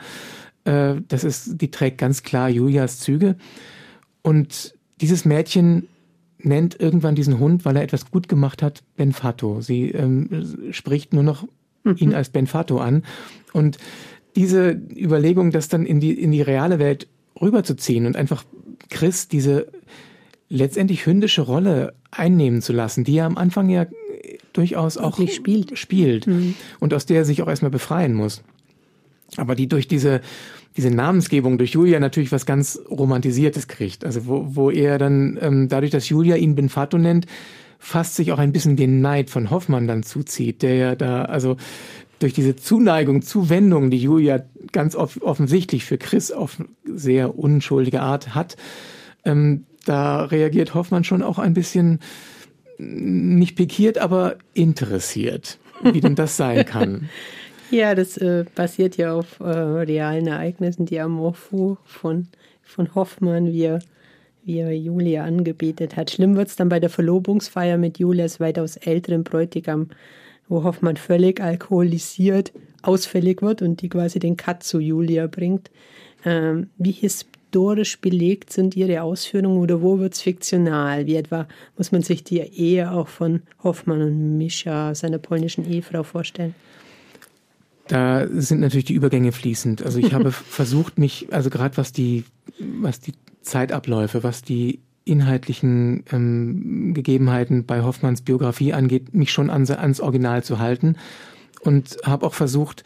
äh, 0.65 0.95
das 1.07 1.23
ist, 1.23 1.61
die 1.61 1.71
trägt 1.71 1.97
ganz 1.97 2.23
klar 2.23 2.49
Julias 2.49 2.99
Züge. 2.99 3.35
Und 4.21 4.75
dieses 4.99 5.25
Mädchen 5.25 5.87
nennt 6.39 6.79
irgendwann 6.79 7.15
diesen 7.15 7.39
Hund, 7.39 7.65
weil 7.65 7.75
er 7.75 7.83
etwas 7.83 8.09
gut 8.11 8.27
gemacht 8.27 8.61
hat, 8.61 8.83
Benfato. 8.95 9.61
Sie 9.61 9.89
ähm, 9.91 10.69
spricht 10.71 11.13
nur 11.13 11.23
noch 11.23 11.47
mhm. 11.83 11.95
ihn 11.97 12.13
als 12.13 12.29
Benfato 12.29 12.79
an. 12.79 13.03
Und 13.53 13.77
diese 14.35 14.71
Überlegung, 14.71 15.51
das 15.51 15.67
dann 15.67 15.85
in 15.85 15.99
die, 15.99 16.13
in 16.13 16.31
die 16.31 16.41
reale 16.41 16.79
Welt 16.79 17.07
rüberzuziehen 17.39 18.05
und 18.05 18.15
einfach 18.15 18.43
Chris 18.89 19.27
diese 19.27 19.67
letztendlich 20.49 21.05
hündische 21.05 21.41
Rolle 21.41 21.93
einnehmen 22.11 22.61
zu 22.61 22.73
lassen, 22.73 23.03
die 23.03 23.17
er 23.17 23.25
am 23.25 23.37
Anfang 23.37 23.69
ja 23.69 23.85
durchaus 24.53 24.97
auch 24.97 25.19
spielt, 25.29 25.77
spielt 25.77 26.27
mhm. 26.27 26.55
und 26.79 26.93
aus 26.93 27.05
der 27.05 27.17
er 27.17 27.25
sich 27.25 27.41
auch 27.41 27.47
erstmal 27.47 27.71
befreien 27.71 28.13
muss. 28.13 28.43
Aber 29.37 29.55
die 29.55 29.67
durch 29.67 29.87
diese, 29.87 30.21
diese 30.77 30.91
Namensgebung 30.91 31.57
durch 31.57 31.71
Julia 31.71 31.99
natürlich 31.99 32.31
was 32.31 32.45
ganz 32.45 32.79
Romantisiertes 32.89 33.67
kriegt. 33.67 34.05
Also 34.05 34.25
wo, 34.27 34.55
wo 34.55 34.69
er 34.69 34.97
dann, 34.97 35.37
ähm, 35.41 35.69
dadurch, 35.69 35.91
dass 35.91 36.09
Julia 36.09 36.35
ihn 36.35 36.55
Benfato 36.55 36.97
nennt, 36.97 37.25
fast 37.79 38.15
sich 38.15 38.31
auch 38.31 38.39
ein 38.39 38.51
bisschen 38.51 38.75
den 38.75 39.01
Neid 39.01 39.29
von 39.29 39.49
Hoffmann 39.49 39.87
dann 39.87 40.03
zuzieht, 40.03 40.61
der 40.61 40.75
ja 40.75 40.95
da, 40.95 41.25
also 41.25 41.57
durch 42.19 42.33
diese 42.33 42.55
Zuneigung, 42.55 43.23
Zuwendung, 43.23 43.89
die 43.89 43.97
Julia 43.97 44.43
ganz 44.71 44.95
off 44.95 45.19
offensichtlich 45.21 45.85
für 45.85 45.97
Chris 45.97 46.31
auf 46.31 46.57
sehr 46.85 47.37
unschuldige 47.37 48.01
Art 48.01 48.35
hat, 48.35 48.57
ähm, 49.25 49.65
da 49.85 50.25
reagiert 50.25 50.75
Hoffmann 50.75 51.03
schon 51.03 51.23
auch 51.23 51.39
ein 51.39 51.55
bisschen 51.55 51.99
nicht 52.81 53.55
pikiert, 53.55 53.97
aber 53.97 54.37
interessiert, 54.53 55.57
wie 55.83 56.01
denn 56.01 56.15
das 56.15 56.37
sein 56.37 56.65
kann. 56.65 57.09
ja, 57.69 57.95
das 57.95 58.17
äh, 58.17 58.45
basiert 58.55 58.97
ja 58.97 59.13
auf 59.13 59.39
äh, 59.39 59.43
realen 59.43 60.27
Ereignissen, 60.27 60.85
die 60.85 60.99
Amorphu 60.99 61.77
von, 61.85 62.27
von 62.63 62.93
Hoffmann, 62.95 63.51
wie 63.53 63.63
er, 63.63 63.79
wie 64.43 64.59
er 64.59 64.75
Julia 64.75 65.23
angebetet 65.23 65.95
hat. 65.95 66.11
Schlimm 66.11 66.35
wird 66.35 66.47
es 66.47 66.55
dann 66.55 66.69
bei 66.69 66.79
der 66.79 66.89
Verlobungsfeier 66.89 67.77
mit 67.77 67.99
Julias 67.99 68.39
weitaus 68.39 68.77
älteren 68.77 69.23
Bräutigam, 69.23 69.89
wo 70.47 70.63
Hoffmann 70.63 70.97
völlig 70.97 71.39
alkoholisiert 71.39 72.51
ausfällig 72.81 73.41
wird 73.41 73.61
und 73.61 73.81
die 73.81 73.89
quasi 73.89 74.19
den 74.19 74.37
Cut 74.37 74.63
zu 74.63 74.79
Julia 74.79 75.27
bringt. 75.27 75.69
Ähm, 76.25 76.69
wie 76.77 76.91
hieß 76.91 77.27
historisch 77.51 77.99
belegt 77.99 78.53
sind 78.53 78.77
Ihre 78.77 79.01
Ausführungen 79.01 79.57
oder 79.57 79.81
wo 79.81 79.99
wird 79.99 80.13
es 80.13 80.21
fiktional? 80.21 81.05
Wie 81.05 81.15
etwa 81.15 81.49
muss 81.77 81.91
man 81.91 82.01
sich 82.01 82.23
die 82.23 82.39
Ehe 82.39 82.89
auch 82.91 83.09
von 83.09 83.41
Hoffmann 83.61 84.01
und 84.01 84.37
Mischa, 84.37 84.95
seiner 84.95 85.17
polnischen 85.17 85.69
Ehefrau, 85.69 86.03
vorstellen? 86.03 86.55
Da 87.89 88.25
sind 88.29 88.61
natürlich 88.61 88.85
die 88.85 88.93
Übergänge 88.93 89.33
fließend. 89.33 89.83
Also 89.83 89.99
ich 89.99 90.13
habe 90.13 90.31
versucht, 90.31 90.97
mich, 90.97 91.27
also 91.31 91.49
gerade 91.49 91.75
was 91.75 91.91
die, 91.91 92.23
was 92.57 93.01
die 93.01 93.13
Zeitabläufe, 93.41 94.23
was 94.23 94.43
die 94.43 94.79
inhaltlichen 95.03 96.05
ähm, 96.13 96.93
Gegebenheiten 96.93 97.65
bei 97.65 97.81
Hoffmanns 97.81 98.21
Biografie 98.21 98.71
angeht, 98.71 99.13
mich 99.13 99.33
schon 99.33 99.49
ans, 99.49 99.71
ans 99.71 99.99
Original 99.99 100.41
zu 100.41 100.59
halten 100.59 100.95
und 101.59 101.97
habe 102.05 102.25
auch 102.25 102.33
versucht, 102.33 102.85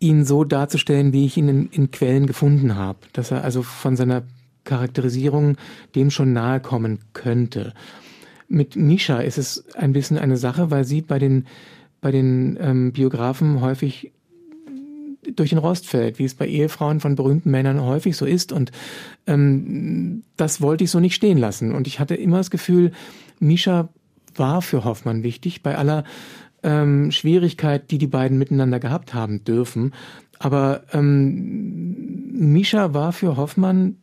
ihn 0.00 0.24
so 0.24 0.44
darzustellen, 0.44 1.12
wie 1.12 1.26
ich 1.26 1.36
ihn 1.36 1.48
in, 1.48 1.68
in 1.68 1.90
Quellen 1.90 2.26
gefunden 2.26 2.76
habe. 2.76 2.98
Dass 3.12 3.30
er 3.30 3.44
also 3.44 3.62
von 3.62 3.96
seiner 3.96 4.22
Charakterisierung 4.64 5.56
dem 5.94 6.10
schon 6.10 6.32
nahe 6.32 6.60
kommen 6.60 7.00
könnte. 7.12 7.74
Mit 8.48 8.76
Misha 8.76 9.20
ist 9.20 9.38
es 9.38 9.64
ein 9.74 9.92
bisschen 9.92 10.18
eine 10.18 10.36
Sache, 10.36 10.70
weil 10.70 10.84
sie 10.84 11.02
bei 11.02 11.18
den, 11.18 11.46
bei 12.00 12.10
den 12.10 12.58
ähm, 12.60 12.92
Biografen 12.92 13.60
häufig 13.60 14.12
durch 15.36 15.50
den 15.50 15.58
Rost 15.58 15.86
fällt, 15.86 16.18
wie 16.18 16.24
es 16.24 16.34
bei 16.34 16.46
Ehefrauen 16.46 17.00
von 17.00 17.14
berühmten 17.14 17.50
Männern 17.50 17.80
häufig 17.80 18.16
so 18.16 18.26
ist. 18.26 18.52
Und 18.52 18.72
ähm, 19.26 20.22
das 20.36 20.60
wollte 20.60 20.84
ich 20.84 20.90
so 20.90 21.00
nicht 21.00 21.14
stehen 21.14 21.38
lassen. 21.38 21.72
Und 21.72 21.86
ich 21.86 22.00
hatte 22.00 22.14
immer 22.14 22.38
das 22.38 22.50
Gefühl, 22.50 22.92
Misha 23.40 23.88
war 24.36 24.62
für 24.62 24.84
Hoffmann 24.84 25.22
wichtig, 25.22 25.62
bei 25.62 25.76
aller 25.76 26.04
ähm, 26.64 27.12
Schwierigkeit, 27.12 27.90
die 27.90 27.98
die 27.98 28.08
beiden 28.08 28.38
miteinander 28.38 28.80
gehabt 28.80 29.14
haben 29.14 29.44
dürfen. 29.44 29.92
Aber 30.38 30.82
ähm, 30.92 32.32
Misha 32.32 32.92
war 32.92 33.12
für 33.12 33.36
Hoffmann 33.36 33.96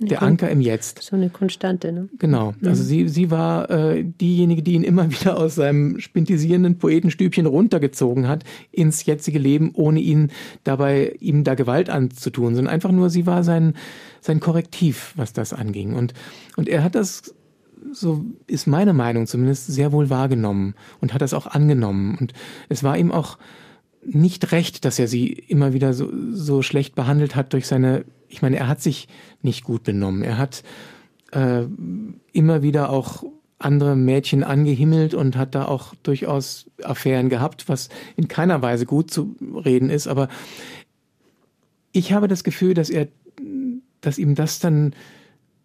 der 0.00 0.22
Anker 0.22 0.50
im 0.50 0.62
Jetzt. 0.62 1.02
So 1.02 1.14
eine 1.14 1.28
Konstante, 1.28 1.92
ne? 1.92 2.08
Genau. 2.18 2.54
Mhm. 2.58 2.68
Also 2.68 2.82
sie, 2.82 3.06
sie 3.08 3.30
war 3.30 3.70
äh, 3.70 4.02
diejenige, 4.02 4.62
die 4.62 4.72
ihn 4.72 4.82
immer 4.82 5.10
wieder 5.20 5.38
aus 5.38 5.56
seinem 5.56 6.00
spintisierenden 6.00 6.78
Poetenstübchen 6.78 7.46
runtergezogen 7.46 8.26
hat 8.26 8.44
ins 8.72 9.04
jetzige 9.04 9.38
Leben, 9.38 9.72
ohne 9.74 10.00
ihn 10.00 10.30
dabei 10.64 11.16
ihm 11.20 11.44
da 11.44 11.54
Gewalt 11.54 11.90
anzutun, 11.90 12.54
sondern 12.54 12.72
einfach 12.72 12.92
nur, 12.92 13.10
sie 13.10 13.26
war 13.26 13.44
sein, 13.44 13.74
sein 14.22 14.40
Korrektiv, 14.40 15.12
was 15.16 15.34
das 15.34 15.52
anging. 15.52 15.94
Und, 15.94 16.14
und 16.56 16.68
er 16.68 16.82
hat 16.82 16.94
das 16.94 17.34
so 17.92 18.24
ist 18.46 18.66
meine 18.66 18.92
Meinung 18.92 19.26
zumindest 19.26 19.66
sehr 19.66 19.92
wohl 19.92 20.10
wahrgenommen 20.10 20.74
und 21.00 21.14
hat 21.14 21.22
das 21.22 21.34
auch 21.34 21.46
angenommen. 21.46 22.16
Und 22.18 22.32
es 22.68 22.82
war 22.82 22.96
ihm 22.96 23.12
auch 23.12 23.38
nicht 24.04 24.52
recht, 24.52 24.84
dass 24.84 24.98
er 24.98 25.08
sie 25.08 25.28
immer 25.28 25.72
wieder 25.72 25.92
so, 25.92 26.10
so 26.32 26.62
schlecht 26.62 26.94
behandelt 26.94 27.36
hat 27.36 27.52
durch 27.52 27.66
seine, 27.66 28.04
ich 28.28 28.42
meine, 28.42 28.56
er 28.56 28.68
hat 28.68 28.80
sich 28.80 29.08
nicht 29.42 29.64
gut 29.64 29.82
benommen. 29.82 30.22
Er 30.22 30.38
hat 30.38 30.62
äh, 31.32 31.64
immer 32.32 32.62
wieder 32.62 32.90
auch 32.90 33.24
andere 33.58 33.94
Mädchen 33.94 34.42
angehimmelt 34.42 35.12
und 35.12 35.36
hat 35.36 35.54
da 35.54 35.66
auch 35.66 35.94
durchaus 36.02 36.70
Affären 36.82 37.28
gehabt, 37.28 37.68
was 37.68 37.90
in 38.16 38.26
keiner 38.26 38.62
Weise 38.62 38.86
gut 38.86 39.10
zu 39.10 39.36
reden 39.64 39.90
ist. 39.90 40.06
Aber 40.06 40.28
ich 41.92 42.12
habe 42.12 42.26
das 42.26 42.42
Gefühl, 42.42 42.72
dass 42.72 42.88
er, 42.88 43.08
dass 44.00 44.18
ihm 44.18 44.34
das 44.34 44.60
dann 44.60 44.94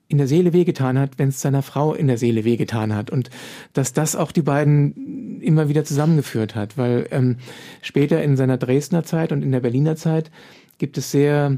in 0.07 0.17
der 0.17 0.27
Seele 0.27 0.53
wehgetan 0.53 0.99
hat, 0.99 1.17
wenn 1.17 1.29
es 1.29 1.41
seiner 1.41 1.61
Frau 1.61 1.93
in 1.93 2.07
der 2.07 2.17
Seele 2.17 2.43
wehgetan 2.43 2.95
hat. 2.95 3.09
Und 3.09 3.29
dass 3.73 3.93
das 3.93 4.15
auch 4.15 4.31
die 4.31 4.43
beiden 4.43 5.41
immer 5.41 5.67
wieder 5.67 5.83
zusammengeführt 5.83 6.55
hat, 6.55 6.77
weil 6.77 7.07
ähm, 7.11 7.37
später 7.81 8.21
in 8.23 8.37
seiner 8.37 8.57
Dresdner 8.57 9.03
Zeit 9.03 9.31
und 9.31 9.41
in 9.41 9.51
der 9.51 9.61
Berliner 9.61 9.95
Zeit 9.95 10.31
gibt 10.77 10.97
es 10.97 11.11
sehr 11.11 11.57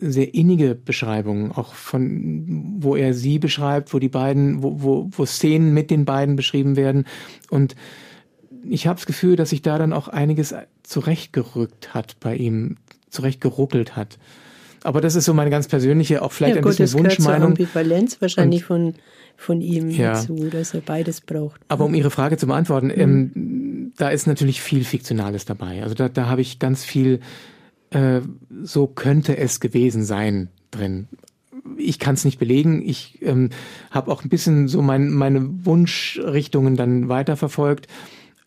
sehr 0.00 0.32
innige 0.32 0.76
Beschreibungen, 0.76 1.50
auch 1.52 1.74
von 1.74 2.76
wo 2.78 2.94
er 2.94 3.14
sie 3.14 3.38
beschreibt, 3.38 3.92
wo 3.92 3.98
die 3.98 4.08
beiden, 4.08 4.62
wo, 4.62 4.80
wo, 4.80 5.08
wo 5.10 5.26
Szenen 5.26 5.74
mit 5.74 5.90
den 5.90 6.04
beiden 6.04 6.36
beschrieben 6.36 6.76
werden. 6.76 7.04
Und 7.50 7.74
ich 8.68 8.86
habe 8.86 8.96
das 8.96 9.06
Gefühl, 9.06 9.36
dass 9.36 9.50
sich 9.50 9.62
da 9.62 9.78
dann 9.78 9.92
auch 9.92 10.08
einiges 10.08 10.54
zurechtgerückt 10.84 11.94
hat 11.94 12.16
bei 12.20 12.36
ihm, 12.36 12.76
zurechtgeruckelt 13.10 13.96
hat. 13.96 14.18
Aber 14.82 15.00
das 15.00 15.14
ist 15.14 15.24
so 15.24 15.34
meine 15.34 15.50
ganz 15.50 15.68
persönliche, 15.68 16.22
auch 16.22 16.32
vielleicht 16.32 16.56
ja, 16.56 16.60
ein 16.60 16.62
gut, 16.62 16.76
bisschen 16.76 16.86
das 16.86 16.94
Wunschmeinung. 16.94 17.56
Zur 17.56 17.66
Ambivalenz 17.66 18.20
wahrscheinlich 18.20 18.64
von, 18.64 18.94
von 19.36 19.60
ihm 19.60 19.90
ja. 19.90 20.12
dazu, 20.12 20.34
dass 20.50 20.74
er 20.74 20.80
beides 20.80 21.20
braucht. 21.20 21.60
Aber 21.68 21.84
um 21.84 21.94
Ihre 21.94 22.10
Frage 22.10 22.36
zu 22.36 22.46
beantworten, 22.46 22.86
mhm. 22.88 22.92
ähm, 22.96 23.92
da 23.96 24.10
ist 24.10 24.26
natürlich 24.26 24.60
viel 24.60 24.84
Fiktionales 24.84 25.44
dabei. 25.44 25.82
Also 25.82 25.94
da, 25.94 26.08
da 26.08 26.26
habe 26.26 26.40
ich 26.40 26.58
ganz 26.58 26.84
viel, 26.84 27.20
äh, 27.90 28.20
so 28.62 28.86
könnte 28.86 29.36
es 29.36 29.60
gewesen 29.60 30.04
sein 30.04 30.48
drin. 30.70 31.08
Ich 31.76 31.98
kann 31.98 32.14
es 32.14 32.24
nicht 32.24 32.38
belegen. 32.38 32.82
Ich 32.86 33.18
ähm, 33.22 33.50
habe 33.90 34.10
auch 34.10 34.22
ein 34.22 34.28
bisschen 34.28 34.68
so 34.68 34.80
mein, 34.82 35.10
meine 35.10 35.48
Wunschrichtungen 35.64 36.76
dann 36.76 37.08
weiterverfolgt 37.08 37.88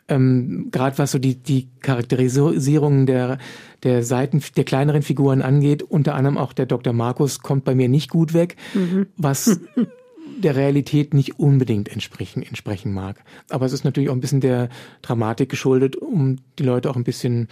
ähm, 0.07 0.69
gerade 0.71 0.97
was 0.97 1.11
so 1.11 1.19
die, 1.19 1.35
die 1.35 1.69
Charakterisierung 1.81 3.05
der, 3.05 3.37
der 3.83 4.03
Seiten, 4.03 4.41
der 4.55 4.63
kleineren 4.63 5.01
Figuren 5.01 5.41
angeht, 5.41 5.83
unter 5.83 6.15
anderem 6.15 6.37
auch 6.37 6.53
der 6.53 6.65
Dr. 6.65 6.93
Markus 6.93 7.39
kommt 7.39 7.63
bei 7.63 7.75
mir 7.75 7.89
nicht 7.89 8.09
gut 8.09 8.33
weg, 8.33 8.55
mhm. 8.73 9.07
was 9.17 9.59
der 10.37 10.55
Realität 10.55 11.13
nicht 11.13 11.39
unbedingt 11.39 11.89
entsprechen, 11.89 12.43
entsprechen 12.43 12.93
mag. 12.93 13.23
Aber 13.49 13.65
es 13.65 13.73
ist 13.73 13.83
natürlich 13.83 14.09
auch 14.09 14.15
ein 14.15 14.21
bisschen 14.21 14.41
der 14.41 14.69
Dramatik 15.01 15.49
geschuldet, 15.49 15.95
um 15.95 16.37
die 16.59 16.63
Leute 16.63 16.89
auch 16.89 16.95
ein 16.95 17.03
bisschen 17.03 17.47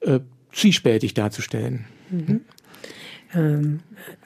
äh, 0.00 0.20
zwiespältig 0.52 1.14
darzustellen. 1.14 1.86
Mhm. 2.10 2.40
Ähm, 3.34 3.80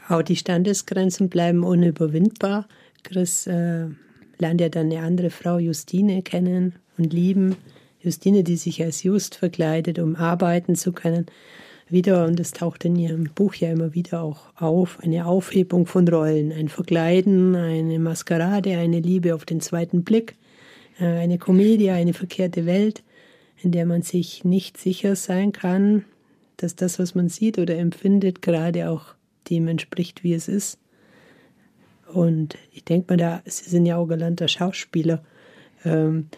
auch 0.09 0.22
die 0.22 0.37
Standesgrenzen 0.37 1.28
bleiben 1.28 1.62
unüberwindbar. 1.62 2.66
Chris 3.02 3.46
äh, 3.46 3.87
lernt 4.38 4.61
ja 4.61 4.68
dann 4.68 4.87
eine 4.87 5.01
andere 5.01 5.31
Frau, 5.31 5.59
Justine, 5.59 6.22
kennen 6.22 6.75
und 6.99 7.12
lieben. 7.12 7.57
Justine, 8.01 8.44
die 8.44 8.57
sich 8.57 8.83
als 8.83 9.03
Just 9.03 9.35
verkleidet, 9.35 9.99
um 9.99 10.16
arbeiten 10.16 10.77
zu 10.77 10.92
können. 10.92 11.27
Wieder, 11.88 12.25
und 12.27 12.38
das 12.40 12.51
taucht 12.51 12.85
in 12.85 12.96
ihrem 12.96 13.31
Buch 13.35 13.55
ja 13.55 13.70
immer 13.70 13.94
wieder 13.94 14.22
auch 14.22 14.51
auf, 14.57 14.99
eine 15.03 15.27
Aufhebung 15.27 15.87
von 15.87 16.09
Rollen, 16.09 16.53
ein 16.53 16.68
Verkleiden, 16.68 17.55
eine 17.55 17.99
Maskerade, 18.01 18.77
eine 18.77 18.99
Liebe 18.99 19.35
auf 19.35 19.44
den 19.44 19.61
zweiten 19.61 20.03
Blick, 20.03 20.35
äh, 20.99 21.05
eine 21.05 21.38
Komödie, 21.38 21.90
eine 21.90 22.12
verkehrte 22.12 22.66
Welt, 22.66 23.05
in 23.62 23.70
der 23.70 23.87
man 23.87 24.03
sich 24.03 24.44
nicht 24.44 24.79
sicher 24.79 25.14
sein 25.14 25.53
kann, 25.53 26.05
dass 26.57 26.75
das, 26.75 26.99
was 26.99 27.14
man 27.14 27.29
sieht 27.29 27.59
oder 27.59 27.77
empfindet, 27.77 28.42
gerade 28.42 28.90
auch 28.90 29.14
dem 29.49 29.68
entspricht, 29.68 30.25
wie 30.25 30.35
es 30.35 30.49
ist. 30.49 30.79
Und 32.12 32.56
ich 32.72 32.84
denke 32.84 33.12
mal, 33.12 33.16
da, 33.16 33.42
Sie 33.44 33.68
sind 33.68 33.86
ja 33.86 33.96
auch 33.96 34.06
gelernter 34.06 34.48
Schauspieler. 34.48 35.24
Ähm, 35.84 36.28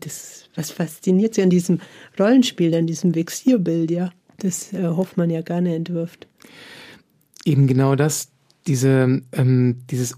das, 0.00 0.50
was 0.54 0.70
fasziniert 0.70 1.34
Sie 1.34 1.42
an 1.42 1.50
diesem 1.50 1.80
Rollenspiel, 2.18 2.74
an 2.74 2.86
diesem 2.86 3.14
Vexierbild, 3.14 3.90
ja? 3.90 4.10
Das 4.38 4.72
äh, 4.72 4.84
Hoffmann 4.84 5.30
ja 5.30 5.42
gerne 5.42 5.74
entwirft. 5.74 6.26
Eben 7.44 7.66
genau 7.66 7.94
das, 7.94 8.30
diese, 8.66 9.22
ähm, 9.32 9.82
dieses, 9.90 10.16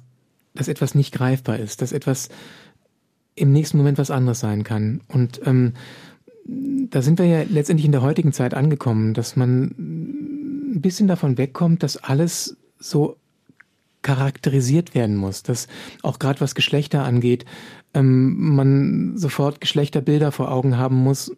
dass 0.55 0.69
etwas 0.69 0.95
nicht 0.95 1.13
greifbar 1.13 1.59
ist, 1.59 1.83
dass 1.83 1.93
etwas 1.93 2.29
im 3.35 3.53
nächsten 3.53 3.77
Moment 3.77 3.99
was 3.99 4.11
anderes 4.11 4.41
sein 4.41 4.65
kann. 4.65 5.03
Und 5.09 5.41
ähm, 5.45 5.75
da 6.47 7.03
sind 7.03 7.19
wir 7.19 7.27
ja 7.27 7.43
letztendlich 7.49 7.85
in 7.87 7.93
der 7.93 8.03
heutigen 8.03 8.33
Zeit 8.33 8.55
angekommen, 8.55 9.15
dass 9.15 9.37
man 9.37 9.75
ein 10.77 10.81
bisschen 10.81 11.09
davon 11.09 11.39
wegkommt, 11.39 11.83
dass 11.83 11.97
alles 11.97 12.57
so 12.79 13.17
charakterisiert 14.07 14.95
werden 14.95 15.17
muss, 15.17 15.43
dass 15.43 15.67
auch 16.05 16.21
gerade 16.21 16.41
was 16.41 16.55
Geschlechter 16.55 17.03
angeht, 17.03 17.45
ähm, 17.93 18.55
man 18.55 19.17
sofort 19.17 19.61
Geschlechterbilder 19.61 20.31
vor 20.31 20.53
Augen 20.53 20.79
haben 20.79 20.95
muss, 20.95 21.37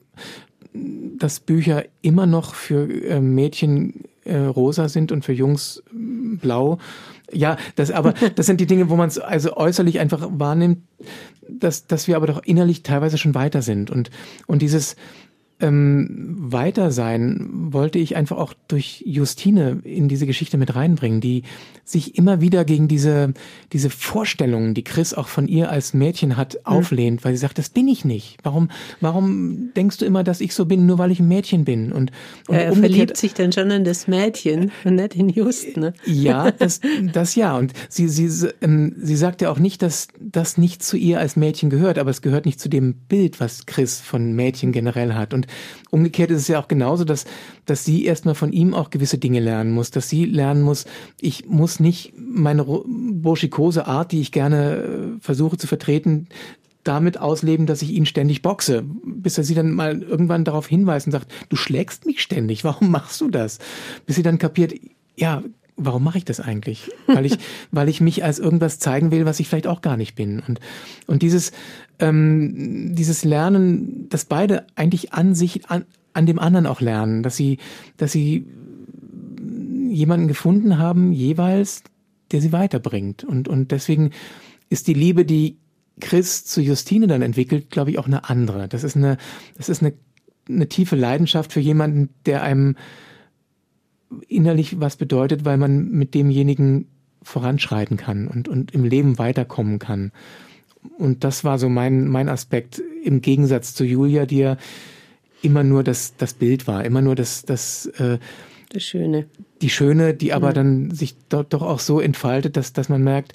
dass 0.74 1.40
Bücher 1.40 1.86
immer 2.02 2.26
noch 2.26 2.54
für 2.54 2.92
äh, 2.92 3.20
Mädchen 3.22 4.04
äh, 4.24 4.36
rosa 4.36 4.90
sind 4.90 5.12
und 5.12 5.24
für 5.24 5.32
Jungs 5.32 5.82
äh, 5.92 6.36
blau. 6.36 6.78
Ja, 7.32 7.56
das 7.76 7.90
aber 7.90 8.12
das 8.34 8.44
sind 8.44 8.60
die 8.60 8.66
Dinge, 8.66 8.90
wo 8.90 8.96
man 8.96 9.08
es 9.08 9.18
also 9.18 9.56
äußerlich 9.56 9.98
einfach 9.98 10.28
wahrnimmt, 10.30 10.82
dass 11.48 11.86
dass 11.86 12.06
wir 12.06 12.16
aber 12.16 12.26
doch 12.26 12.42
innerlich 12.44 12.82
teilweise 12.82 13.16
schon 13.16 13.34
weiter 13.34 13.62
sind 13.62 13.90
und 13.90 14.10
und 14.46 14.60
dieses 14.60 14.94
ähm, 15.60 16.36
weiter 16.38 16.90
sein 16.90 17.48
wollte 17.50 17.98
ich 17.98 18.16
einfach 18.16 18.36
auch 18.36 18.54
durch 18.68 19.02
Justine 19.06 19.80
in 19.84 20.08
diese 20.08 20.26
Geschichte 20.26 20.56
mit 20.56 20.74
reinbringen, 20.74 21.20
die 21.20 21.42
sich 21.84 22.16
immer 22.16 22.40
wieder 22.40 22.64
gegen 22.64 22.86
diese, 22.86 23.32
diese 23.72 23.90
Vorstellungen, 23.90 24.74
die 24.74 24.84
Chris 24.84 25.14
auch 25.14 25.26
von 25.26 25.48
ihr 25.48 25.70
als 25.70 25.94
Mädchen 25.94 26.36
hat, 26.36 26.54
mhm. 26.54 26.60
auflehnt, 26.64 27.24
weil 27.24 27.32
sie 27.32 27.38
sagt, 27.38 27.58
das 27.58 27.70
bin 27.70 27.88
ich 27.88 28.04
nicht. 28.04 28.36
Warum, 28.42 28.70
warum 29.00 29.70
denkst 29.74 29.98
du 29.98 30.04
immer, 30.04 30.22
dass 30.22 30.40
ich 30.40 30.54
so 30.54 30.66
bin, 30.66 30.86
nur 30.86 30.98
weil 30.98 31.10
ich 31.10 31.20
ein 31.20 31.28
Mädchen 31.28 31.64
bin? 31.64 31.92
Und, 31.92 32.12
und 32.46 32.54
ja, 32.54 32.62
er 32.62 32.72
verliebt 32.74 33.16
sich 33.16 33.34
dann 33.34 33.52
schon 33.52 33.70
in 33.70 33.84
das 33.84 34.06
Mädchen 34.06 34.70
und 34.84 34.94
nicht 34.94 35.16
in 35.16 35.28
Just, 35.28 35.76
ne? 35.76 35.92
Ja, 36.04 36.50
das, 36.52 36.80
das 37.12 37.34
ja. 37.34 37.56
Und 37.56 37.72
sie, 37.88 38.08
sie, 38.08 38.48
ähm, 38.60 38.94
sie 38.98 39.16
sagt 39.16 39.42
ja 39.42 39.50
auch 39.50 39.58
nicht, 39.58 39.82
dass 39.82 40.08
das 40.20 40.58
nicht 40.58 40.82
zu 40.82 40.96
ihr 40.96 41.18
als 41.18 41.36
Mädchen 41.36 41.70
gehört, 41.70 41.98
aber 41.98 42.10
es 42.10 42.22
gehört 42.22 42.46
nicht 42.46 42.60
zu 42.60 42.68
dem 42.68 42.94
Bild, 42.94 43.40
was 43.40 43.66
Chris 43.66 44.00
von 44.00 44.32
Mädchen 44.32 44.72
generell 44.72 45.14
hat. 45.14 45.34
Und 45.34 45.47
umgekehrt 45.90 46.30
ist 46.30 46.42
es 46.42 46.48
ja 46.48 46.60
auch 46.60 46.68
genauso, 46.68 47.04
dass, 47.04 47.24
dass 47.66 47.84
sie 47.84 48.04
erstmal 48.04 48.34
von 48.34 48.52
ihm 48.52 48.74
auch 48.74 48.90
gewisse 48.90 49.18
Dinge 49.18 49.40
lernen 49.40 49.72
muss, 49.72 49.90
dass 49.90 50.08
sie 50.08 50.24
lernen 50.24 50.62
muss, 50.62 50.86
ich 51.20 51.46
muss 51.46 51.80
nicht 51.80 52.12
meine 52.16 52.64
burschikose 52.64 53.86
Art, 53.86 54.12
die 54.12 54.20
ich 54.20 54.32
gerne 54.32 54.76
äh, 54.76 55.20
versuche 55.20 55.56
zu 55.56 55.66
vertreten, 55.66 56.28
damit 56.84 57.18
ausleben, 57.18 57.66
dass 57.66 57.82
ich 57.82 57.90
ihn 57.90 58.06
ständig 58.06 58.40
boxe, 58.40 58.84
bis 59.04 59.36
er 59.36 59.44
sie 59.44 59.54
dann 59.54 59.72
mal 59.72 60.02
irgendwann 60.02 60.44
darauf 60.44 60.66
hinweist 60.66 61.06
und 61.06 61.12
sagt, 61.12 61.30
du 61.48 61.56
schlägst 61.56 62.06
mich 62.06 62.22
ständig, 62.22 62.64
warum 62.64 62.90
machst 62.90 63.20
du 63.20 63.28
das? 63.28 63.58
Bis 64.06 64.16
sie 64.16 64.22
dann 64.22 64.38
kapiert, 64.38 64.72
ja, 65.14 65.42
warum 65.78 66.04
mache 66.04 66.18
ich 66.18 66.24
das 66.24 66.40
eigentlich? 66.40 66.90
Weil 67.06 67.24
ich, 67.24 67.38
weil 67.70 67.88
ich 67.88 68.00
mich 68.00 68.24
als 68.24 68.38
irgendwas 68.38 68.78
zeigen 68.78 69.10
will, 69.10 69.24
was 69.24 69.40
ich 69.40 69.48
vielleicht 69.48 69.66
auch 69.66 69.80
gar 69.80 69.96
nicht 69.96 70.14
bin. 70.14 70.40
Und, 70.46 70.60
und 71.06 71.22
dieses, 71.22 71.52
ähm, 71.98 72.94
dieses 72.94 73.24
Lernen, 73.24 74.08
dass 74.10 74.26
beide 74.26 74.66
eigentlich 74.74 75.14
an 75.14 75.34
sich, 75.34 75.70
an, 75.70 75.86
an 76.12 76.26
dem 76.26 76.38
anderen 76.38 76.66
auch 76.66 76.80
lernen, 76.80 77.22
dass 77.22 77.36
sie, 77.36 77.58
dass 77.96 78.12
sie 78.12 78.46
jemanden 79.88 80.28
gefunden 80.28 80.78
haben, 80.78 81.12
jeweils, 81.12 81.82
der 82.32 82.42
sie 82.42 82.52
weiterbringt. 82.52 83.24
Und, 83.24 83.48
und 83.48 83.70
deswegen 83.70 84.10
ist 84.68 84.86
die 84.86 84.94
Liebe, 84.94 85.24
die 85.24 85.56
Chris 86.00 86.44
zu 86.44 86.60
Justine 86.60 87.06
dann 87.06 87.22
entwickelt, 87.22 87.70
glaube 87.70 87.90
ich, 87.90 87.98
auch 87.98 88.06
eine 88.06 88.28
andere. 88.28 88.68
Das 88.68 88.84
ist 88.84 88.96
eine, 88.96 89.16
das 89.56 89.68
ist 89.68 89.82
eine, 89.82 89.94
eine 90.48 90.68
tiefe 90.68 90.96
Leidenschaft 90.96 91.52
für 91.52 91.60
jemanden, 91.60 92.10
der 92.26 92.42
einem 92.42 92.76
innerlich 94.28 94.80
was 94.80 94.96
bedeutet, 94.96 95.44
weil 95.44 95.56
man 95.56 95.90
mit 95.90 96.14
demjenigen 96.14 96.86
voranschreiten 97.22 97.96
kann 97.96 98.28
und, 98.28 98.48
und 98.48 98.72
im 98.72 98.84
Leben 98.84 99.18
weiterkommen 99.18 99.78
kann. 99.78 100.12
Und 100.96 101.24
das 101.24 101.44
war 101.44 101.58
so 101.58 101.68
mein, 101.68 102.08
mein 102.08 102.28
Aspekt 102.28 102.82
im 103.02 103.20
Gegensatz 103.20 103.74
zu 103.74 103.84
Julia, 103.84 104.26
die 104.26 104.38
ja 104.38 104.56
immer 105.42 105.64
nur 105.64 105.82
das, 105.82 106.16
das 106.16 106.34
Bild 106.34 106.66
war, 106.66 106.84
immer 106.84 107.02
nur 107.02 107.14
das, 107.14 107.42
das, 107.42 107.86
äh, 107.86 108.18
das 108.70 108.82
Schöne. 108.82 109.26
Die 109.62 109.70
Schöne, 109.70 110.14
die 110.14 110.32
aber 110.32 110.48
ja. 110.48 110.52
dann 110.52 110.90
sich 110.90 111.16
dort 111.28 111.52
doch 111.52 111.62
auch 111.62 111.80
so 111.80 112.00
entfaltet, 112.00 112.56
dass, 112.56 112.72
dass 112.72 112.88
man 112.88 113.02
merkt, 113.02 113.32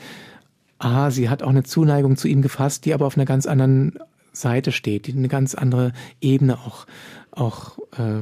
ah, 0.79 1.11
sie 1.11 1.29
hat 1.29 1.43
auch 1.43 1.49
eine 1.49 1.63
Zuneigung 1.63 2.17
zu 2.17 2.27
ihm 2.27 2.41
gefasst, 2.41 2.85
die 2.85 2.93
aber 2.93 3.05
auf 3.05 3.17
einer 3.17 3.25
ganz 3.25 3.45
anderen 3.45 3.99
Seite 4.31 4.71
steht, 4.71 5.07
die 5.07 5.13
eine 5.13 5.27
ganz 5.27 5.55
andere 5.55 5.93
Ebene 6.19 6.57
auch 6.57 6.85
auch 7.35 7.77
äh, 7.97 8.21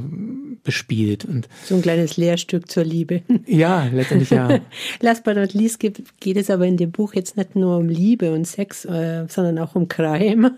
bespielt 0.64 1.26
und 1.26 1.48
so 1.66 1.76
ein 1.76 1.82
kleines 1.82 2.18
Lehrstück 2.18 2.70
zur 2.70 2.84
Liebe. 2.84 3.22
Ja, 3.48 3.88
letztendlich 3.92 4.30
ja. 4.30 4.60
Last 5.02 5.24
but 5.24 5.36
not 5.36 5.54
least 5.54 5.80
geht, 5.80 6.04
geht, 6.20 6.38
es 6.38 6.50
aber 6.50 6.66
in 6.66 6.78
dem 6.78 6.92
Buch 6.92 7.14
jetzt 7.14 7.36
nicht 7.38 7.56
nur 7.56 7.78
um 7.78 7.90
Liebe 7.90 8.32
und 8.32 8.46
Sex, 8.46 8.86
äh, 8.86 9.26
sondern 9.28 9.60
auch 9.60 9.76
um 9.76 9.88
Crime 9.88 10.56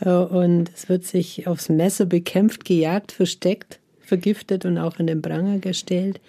äh, 0.00 0.10
und 0.10 0.70
es 0.74 0.88
wird 0.88 1.04
sich 1.04 1.46
aufs 1.46 1.68
Messer 1.68 2.04
bekämpft, 2.04 2.64
gejagt, 2.64 3.12
versteckt, 3.12 3.80
vergiftet 4.00 4.64
und 4.64 4.78
auch 4.78 4.98
in 4.98 5.06
den 5.06 5.22
Pranger 5.22 5.58
gestellt. 5.58 6.20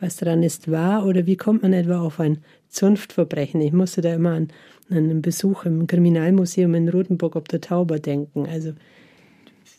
Was 0.00 0.16
daran 0.16 0.42
ist 0.42 0.70
wahr 0.70 1.06
oder 1.06 1.26
wie 1.26 1.36
kommt 1.36 1.62
man 1.62 1.72
etwa 1.72 2.00
auf 2.00 2.20
ein 2.20 2.38
Zunftverbrechen? 2.68 3.60
Ich 3.60 3.72
musste 3.72 4.00
da 4.00 4.14
immer 4.14 4.32
an, 4.32 4.48
an 4.90 4.96
einen 4.96 5.22
Besuch 5.22 5.64
im 5.64 5.86
Kriminalmuseum 5.86 6.74
in 6.74 6.88
Rotenburg 6.88 7.36
ob 7.36 7.48
der 7.48 7.60
Tauber 7.60 7.98
denken. 7.98 8.46
Also 8.46 8.72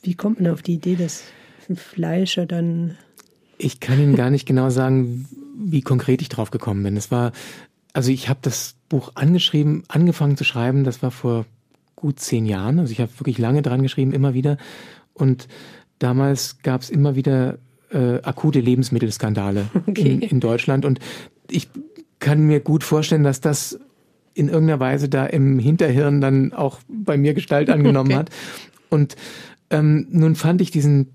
wie 0.06 0.16
kommt 0.16 0.40
man 0.40 0.52
auf 0.52 0.62
die 0.62 0.76
Idee, 0.76 0.96
dass 0.96 1.24
ein 1.70 1.76
Fleischer 1.76 2.46
dann. 2.46 2.98
Ich 3.58 3.80
kann 3.80 4.00
Ihnen 4.00 4.16
gar 4.16 4.30
nicht 4.30 4.46
genau 4.46 4.70
sagen, 4.70 5.28
wie 5.58 5.82
konkret 5.82 6.22
ich 6.22 6.30
drauf 6.30 6.52
gekommen 6.52 6.84
bin. 6.84 6.98
Es 6.98 7.12
war, 7.12 7.32
also 7.94 8.12
ich 8.12 8.30
habe 8.30 8.40
das 8.42 8.76
Buch 8.90 9.14
angeschrieben, 9.16 9.84
angefangen 9.88 10.38
zu 10.38 10.44
schreiben, 10.44 10.84
das 10.84 11.02
war 11.02 11.12
vor 11.12 11.46
gut 11.96 12.20
zehn 12.20 12.46
Jahren. 12.46 12.80
Also 12.80 12.92
ich 12.92 13.00
habe 13.00 13.12
wirklich 13.20 13.38
lange 13.38 13.62
dran 13.62 13.82
geschrieben, 13.82 14.12
immer 14.12 14.34
wieder. 14.34 14.58
Und 15.14 15.48
damals 16.00 16.62
gab 16.62 16.82
es 16.82 16.90
immer 16.90 17.16
wieder 17.16 17.58
äh, 17.92 18.22
akute 18.22 18.60
Lebensmittelskandale 18.60 19.68
okay. 19.88 20.14
in, 20.14 20.22
in 20.22 20.40
Deutschland. 20.40 20.86
Und 20.86 21.00
ich 21.50 21.70
kann 22.20 22.42
mir 22.42 22.60
gut 22.60 22.84
vorstellen, 22.84 23.24
dass 23.24 23.42
das 23.42 23.80
in 24.36 24.50
irgendeiner 24.50 24.80
Weise 24.80 25.10
da 25.10 25.26
im 25.26 25.58
Hinterhirn 25.58 26.22
dann 26.22 26.54
auch 26.54 26.80
bei 26.88 27.18
mir 27.18 27.34
Gestalt 27.34 27.70
angenommen 27.72 28.12
okay. 28.12 28.20
hat. 28.20 28.30
Und 28.90 29.16
ähm, 29.72 30.08
nun 30.12 30.36
fand 30.36 30.62
ich 30.62 30.70
diesen 30.70 31.10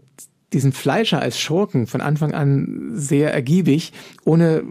diesen 0.52 0.72
Fleischer 0.72 1.20
als 1.22 1.38
Schurken 1.38 1.86
von 1.86 2.00
Anfang 2.00 2.34
an 2.34 2.90
sehr 2.94 3.32
ergiebig, 3.32 3.92
ohne 4.24 4.64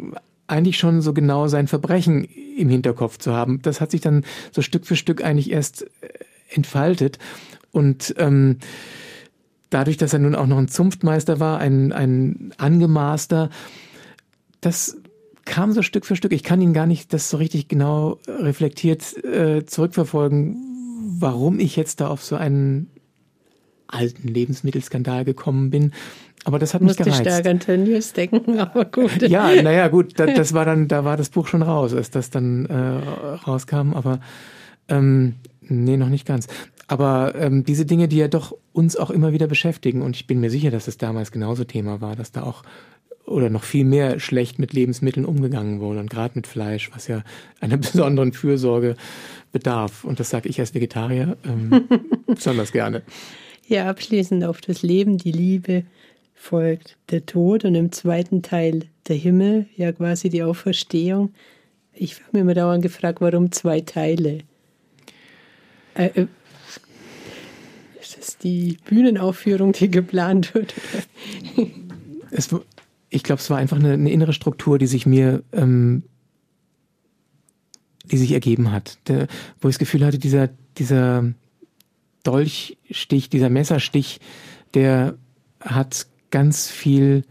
eigentlich 0.48 0.78
schon 0.78 1.02
so 1.02 1.14
genau 1.14 1.48
sein 1.48 1.68
Verbrechen 1.68 2.26
im 2.26 2.70
Hinterkopf 2.70 3.18
zu 3.18 3.34
haben. 3.34 3.62
Das 3.62 3.80
hat 3.80 3.92
sich 3.92 4.02
dann 4.02 4.26
so 4.52 4.62
Stück 4.62 4.86
für 4.86 4.96
Stück 4.96 5.24
eigentlich 5.24 5.52
erst 5.52 5.84
äh, 5.84 6.10
entfaltet. 6.50 7.20
Und 7.72 8.16
ähm, 8.18 8.58
dadurch, 9.70 9.98
dass 9.98 10.14
er 10.14 10.20
nun 10.20 10.36
auch 10.36 10.48
noch 10.48 10.58
ein 10.58 10.68
Zunftmeister 10.68 11.40
war, 11.40 11.60
ein, 11.60 11.94
ein 11.94 12.52
Angemaßter, 12.58 13.50
das 14.60 14.98
kam 15.50 15.72
so 15.72 15.82
Stück 15.82 16.06
für 16.06 16.16
Stück. 16.16 16.32
Ich 16.32 16.44
kann 16.44 16.62
ihn 16.62 16.74
gar 16.74 16.86
nicht 16.86 17.12
das 17.12 17.30
so 17.30 17.38
richtig 17.38 17.68
genau 17.68 18.20
reflektiert 18.28 19.24
äh, 19.26 19.66
zurückverfolgen, 19.66 20.56
warum 21.20 21.60
ich 21.60 21.76
jetzt 21.76 22.02
da 22.02 22.08
auf 22.08 22.24
so 22.24 22.36
einen 22.36 22.92
alten 23.88 24.28
Lebensmittelskandal 24.28 25.26
gekommen 25.26 25.72
bin. 25.72 25.92
Aber 26.46 26.60
das 26.60 26.76
hat 26.76 26.82
Musste 26.82 27.04
mich 27.04 27.16
gereizt. 27.16 27.30
stark 27.30 27.48
an 27.48 27.60
Tönnies 27.60 28.14
denken, 28.14 28.60
aber 28.60 28.86
gut. 28.86 29.24
Ja, 29.24 29.62
naja, 29.62 29.88
gut, 29.88 30.20
das, 30.20 30.36
das, 30.36 30.54
war 30.54 30.66
dann, 30.66 30.88
da 30.88 31.04
war 31.04 31.18
das 31.18 31.30
Buch 31.30 31.48
schon 31.48 31.64
raus, 31.64 31.96
als 31.96 32.12
das 32.12 32.30
dann 32.30 32.68
äh, 32.68 32.76
rauskam, 32.78 33.94
aber 33.94 34.20
ähm, 34.88 35.36
nee, 35.62 35.98
noch 35.98 36.10
nicht 36.10 36.28
ganz. 36.28 36.48
Aber 36.88 37.34
ähm, 37.36 37.64
diese 37.64 37.86
Dinge, 37.86 38.08
die 38.08 38.18
ja 38.18 38.28
doch 38.28 38.56
uns 38.72 38.96
auch 38.96 39.10
immer 39.10 39.34
wieder 39.34 39.48
beschäftigen, 39.48 40.04
und 40.04 40.16
ich 40.16 40.28
bin 40.28 40.40
mir 40.40 40.52
sicher, 40.52 40.70
dass 40.70 40.88
es 40.88 40.98
damals 41.00 41.32
genauso 41.32 41.64
Thema 41.64 42.02
war, 42.02 42.16
dass 42.16 42.32
da 42.32 42.44
auch 42.44 42.62
oder 43.30 43.50
noch 43.50 43.64
viel 43.64 43.86
mehr 43.86 44.20
schlecht 44.20 44.60
mit 44.60 44.74
Lebensmitteln 44.74 45.26
umgegangen 45.26 45.80
wurde 45.80 46.00
und 46.00 46.10
gerade 46.10 46.34
mit 46.36 46.48
Fleisch, 46.48 46.90
was 46.94 47.08
ja 47.08 47.24
einer 47.60 47.78
besonderen 47.78 48.34
Fürsorge 48.34 48.96
bedarf. 49.52 50.04
Und 50.04 50.20
das 50.20 50.30
sage 50.30 50.50
ich 50.50 50.60
als 50.60 50.74
Vegetarier 50.74 51.38
ähm, 51.46 51.88
besonders 52.28 52.72
gerne. 52.72 53.04
Ja, 53.68 53.88
abschließend 53.90 54.44
auf 54.44 54.62
das 54.62 54.82
Leben, 54.82 55.18
die 55.18 55.32
Liebe 55.32 55.84
folgt 56.34 56.98
der 57.12 57.26
Tod 57.26 57.66
und 57.66 57.76
im 57.76 57.92
zweiten 57.92 58.42
Teil 58.42 58.86
der 59.08 59.16
Himmel, 59.16 59.68
ja 59.76 59.92
quasi 59.92 60.30
die 60.30 60.44
Auferstehung. 60.44 61.34
Ich 61.94 62.16
habe 62.16 62.30
mir 62.32 62.40
immer 62.42 62.54
dauernd 62.54 62.82
gefragt, 62.82 63.20
warum 63.22 63.52
zwei 63.52 63.82
Teile? 63.82 64.40
Äh, 65.96 66.06
äh, 66.16 66.28
ist 68.00 68.18
das 68.18 68.38
die 68.38 68.78
Bühnenaufführung, 68.86 69.74
die 69.74 69.92
geplant 69.92 70.56
wird? 70.56 70.74
es, 72.32 72.50
ich 73.10 73.24
glaube, 73.24 73.42
es 73.42 73.50
war 73.50 73.58
einfach 73.58 73.78
eine, 73.78 73.94
eine, 73.94 74.12
innere 74.12 74.34
Struktur, 74.34 74.78
die 74.78 74.88
sich 74.88 75.06
mir, 75.06 75.44
ähm, 75.52 76.04
die 78.06 78.18
sich 78.18 78.32
ergeben 78.32 78.72
hat, 78.72 78.98
der, 79.08 79.28
wo 79.60 79.68
ich 79.68 79.76
das 79.76 79.80
Gefühl 79.80 80.06
hatte, 80.06 80.20
dieser, 80.20 80.50
dieser 80.78 81.34
Dolchstich, 82.24 83.30
dieser 83.30 83.50
Messerstich, 83.50 84.20
der 84.74 85.16
hat 85.60 86.08
ganz 86.32 86.70
viel 86.70 87.24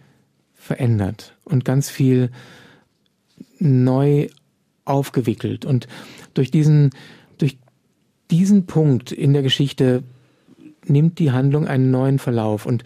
verändert 0.54 1.36
und 1.44 1.64
ganz 1.64 1.88
viel 1.88 2.30
neu 3.58 4.28
aufgewickelt. 4.84 5.64
Und 5.64 5.86
durch 6.34 6.50
diesen, 6.50 6.90
durch 7.38 7.58
diesen 8.30 8.66
Punkt 8.66 9.12
in 9.12 9.32
der 9.32 9.42
Geschichte 9.42 10.02
nimmt 10.86 11.18
die 11.18 11.30
Handlung 11.30 11.66
einen 11.66 11.90
neuen 11.90 12.18
Verlauf. 12.18 12.66
Und 12.66 12.84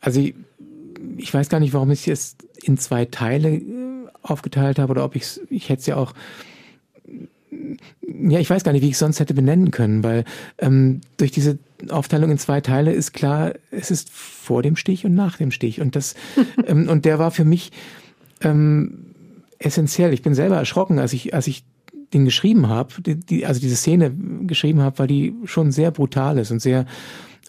also 0.00 0.20
ich, 1.16 1.32
weiß 1.32 1.48
gar 1.48 1.60
nicht, 1.60 1.74
warum 1.74 1.90
ich 1.90 2.08
es 2.08 2.36
in 2.62 2.78
zwei 2.78 3.04
Teile 3.04 3.56
äh, 3.56 3.62
aufgeteilt 4.22 4.78
habe 4.78 4.90
oder 4.90 5.04
ob 5.04 5.16
ich 5.16 5.22
es, 5.22 5.40
ich 5.50 5.68
hätte 5.68 5.80
es 5.80 5.86
ja 5.86 5.96
auch 5.96 6.14
ja, 8.20 8.38
ich 8.38 8.50
weiß 8.50 8.64
gar 8.64 8.72
nicht, 8.72 8.82
wie 8.82 8.88
ich 8.88 8.92
es 8.92 8.98
sonst 8.98 9.20
hätte 9.20 9.34
benennen 9.34 9.70
können, 9.70 10.02
weil 10.02 10.24
ähm, 10.58 11.00
durch 11.16 11.30
diese 11.30 11.58
Aufteilung 11.88 12.30
in 12.30 12.38
zwei 12.38 12.60
Teile 12.60 12.92
ist 12.92 13.12
klar, 13.12 13.54
es 13.70 13.90
ist 13.90 14.10
vor 14.10 14.62
dem 14.62 14.76
Stich 14.76 15.04
und 15.04 15.14
nach 15.14 15.36
dem 15.36 15.50
Stich. 15.50 15.80
Und 15.80 15.96
das 15.96 16.14
ähm, 16.66 16.88
und 16.88 17.04
der 17.04 17.18
war 17.18 17.30
für 17.30 17.44
mich 17.44 17.72
ähm, 18.40 19.06
essentiell. 19.58 20.12
Ich 20.12 20.22
bin 20.22 20.34
selber 20.34 20.56
erschrocken, 20.56 20.98
als 20.98 21.12
ich, 21.12 21.34
als 21.34 21.46
ich 21.46 21.64
den 22.12 22.24
geschrieben 22.24 22.68
habe, 22.68 23.02
die, 23.02 23.16
die, 23.16 23.46
also 23.46 23.60
diese 23.60 23.76
Szene 23.76 24.12
geschrieben 24.46 24.80
habe, 24.80 24.98
weil 24.98 25.06
die 25.06 25.34
schon 25.44 25.72
sehr 25.72 25.90
brutal 25.90 26.38
ist 26.38 26.50
und 26.50 26.60
sehr 26.60 26.86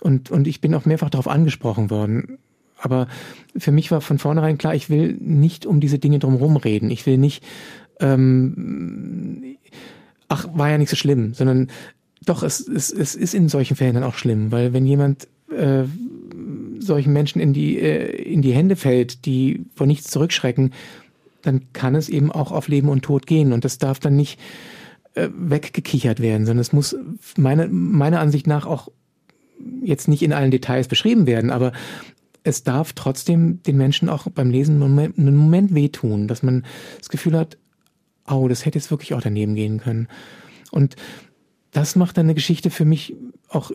und, 0.01 0.31
und 0.31 0.47
ich 0.47 0.61
bin 0.61 0.73
auch 0.75 0.85
mehrfach 0.85 1.09
darauf 1.09 1.27
angesprochen 1.27 1.89
worden. 1.89 2.37
Aber 2.81 3.07
für 3.57 3.71
mich 3.71 3.91
war 3.91 4.01
von 4.01 4.19
vornherein 4.19 4.57
klar, 4.57 4.73
ich 4.73 4.89
will 4.89 5.17
nicht 5.19 5.65
um 5.65 5.79
diese 5.79 5.99
Dinge 5.99 6.19
drumherum 6.19 6.57
reden. 6.57 6.89
Ich 6.91 7.05
will 7.05 7.17
nicht 7.17 7.43
ähm, 7.99 9.57
ach, 10.29 10.47
war 10.53 10.69
ja 10.69 10.77
nicht 10.77 10.89
so 10.89 10.95
schlimm, 10.95 11.33
sondern 11.33 11.67
doch, 12.25 12.43
es, 12.43 12.65
es, 12.67 12.91
es 12.91 13.15
ist 13.15 13.33
in 13.33 13.49
solchen 13.49 13.75
Fällen 13.75 13.95
dann 13.95 14.03
auch 14.03 14.13
schlimm, 14.13 14.51
weil 14.51 14.73
wenn 14.73 14.85
jemand 14.85 15.27
äh, 15.51 15.83
solchen 16.79 17.11
Menschen 17.11 17.41
in 17.41 17.53
die, 17.53 17.79
äh, 17.79 18.21
in 18.21 18.41
die 18.41 18.53
Hände 18.53 18.75
fällt, 18.75 19.25
die 19.25 19.65
vor 19.75 19.87
nichts 19.87 20.09
zurückschrecken, 20.11 20.73
dann 21.41 21.73
kann 21.73 21.95
es 21.95 22.09
eben 22.09 22.31
auch 22.31 22.51
auf 22.51 22.67
Leben 22.67 22.89
und 22.89 23.03
Tod 23.03 23.25
gehen. 23.25 23.53
Und 23.53 23.65
das 23.65 23.77
darf 23.77 23.99
dann 23.99 24.15
nicht 24.15 24.39
äh, 25.15 25.29
weggekichert 25.33 26.19
werden, 26.19 26.45
sondern 26.45 26.61
es 26.61 26.73
muss 26.73 26.95
meiner 27.37 27.67
meiner 27.69 28.19
Ansicht 28.19 28.45
nach 28.45 28.65
auch 28.65 28.89
jetzt 29.81 30.07
nicht 30.07 30.21
in 30.21 30.33
allen 30.33 30.51
Details 30.51 30.87
beschrieben 30.87 31.25
werden, 31.27 31.49
aber 31.49 31.71
es 32.43 32.63
darf 32.63 32.93
trotzdem 32.93 33.61
den 33.63 33.77
Menschen 33.77 34.09
auch 34.09 34.27
beim 34.29 34.49
Lesen 34.49 34.81
einen 34.81 35.35
Moment, 35.35 35.75
wehtun, 35.75 36.27
dass 36.27 36.43
man 36.43 36.65
das 36.97 37.09
Gefühl 37.09 37.37
hat, 37.37 37.57
oh, 38.27 38.47
das 38.47 38.65
hätte 38.65 38.77
jetzt 38.77 38.91
wirklich 38.91 39.13
auch 39.13 39.21
daneben 39.21 39.55
gehen 39.55 39.79
können. 39.79 40.07
Und 40.71 40.95
das 41.71 41.95
macht 41.95 42.17
dann 42.17 42.27
eine 42.27 42.35
Geschichte 42.35 42.69
für 42.69 42.85
mich 42.85 43.15
auch 43.49 43.71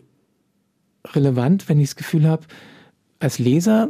relevant, 1.13 1.69
wenn 1.69 1.79
ich 1.79 1.89
das 1.89 1.95
Gefühl 1.95 2.27
habe, 2.27 2.45
als 3.19 3.39
Leser 3.39 3.89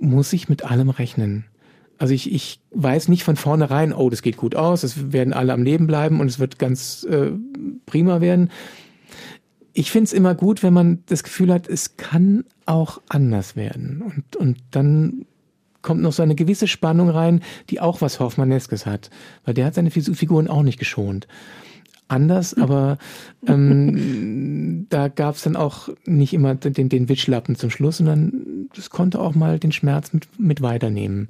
muss 0.00 0.32
ich 0.32 0.48
mit 0.48 0.64
allem 0.64 0.90
rechnen. 0.90 1.44
Also 1.98 2.12
ich, 2.12 2.30
ich 2.32 2.60
weiß 2.72 3.08
nicht 3.08 3.24
von 3.24 3.36
vornherein, 3.36 3.94
oh, 3.94 4.10
das 4.10 4.20
geht 4.20 4.36
gut 4.36 4.54
aus, 4.54 4.82
es 4.82 5.12
werden 5.12 5.32
alle 5.32 5.54
am 5.54 5.62
Leben 5.62 5.86
bleiben 5.86 6.20
und 6.20 6.26
es 6.26 6.38
wird 6.38 6.58
ganz 6.58 7.04
äh, 7.04 7.32
prima 7.86 8.20
werden. 8.20 8.50
Ich 9.78 9.90
finde 9.90 10.04
es 10.04 10.14
immer 10.14 10.34
gut, 10.34 10.62
wenn 10.62 10.72
man 10.72 11.02
das 11.06 11.22
Gefühl 11.22 11.52
hat, 11.52 11.68
es 11.68 11.98
kann 11.98 12.44
auch 12.64 13.02
anders 13.10 13.56
werden. 13.56 14.00
Und, 14.00 14.34
und 14.36 14.58
dann 14.70 15.26
kommt 15.82 16.00
noch 16.00 16.14
so 16.14 16.22
eine 16.22 16.34
gewisse 16.34 16.66
Spannung 16.66 17.10
rein, 17.10 17.42
die 17.68 17.80
auch 17.80 18.00
was 18.00 18.18
Hoffmanneskes 18.18 18.86
hat. 18.86 19.10
Weil 19.44 19.52
der 19.52 19.66
hat 19.66 19.74
seine 19.74 19.90
Figuren 19.90 20.48
auch 20.48 20.62
nicht 20.62 20.78
geschont 20.78 21.26
anders, 22.08 22.54
aber 22.54 22.98
ähm, 23.46 24.86
da 24.88 25.08
gab 25.08 25.34
es 25.34 25.42
dann 25.42 25.56
auch 25.56 25.88
nicht 26.04 26.32
immer 26.32 26.54
den, 26.54 26.88
den 26.88 27.08
Witschlappen 27.08 27.56
zum 27.56 27.70
Schluss, 27.70 27.98
sondern 27.98 28.68
das 28.74 28.90
konnte 28.90 29.20
auch 29.20 29.34
mal 29.34 29.58
den 29.58 29.72
Schmerz 29.72 30.12
mit, 30.12 30.28
mit 30.38 30.62
weiternehmen. 30.62 31.28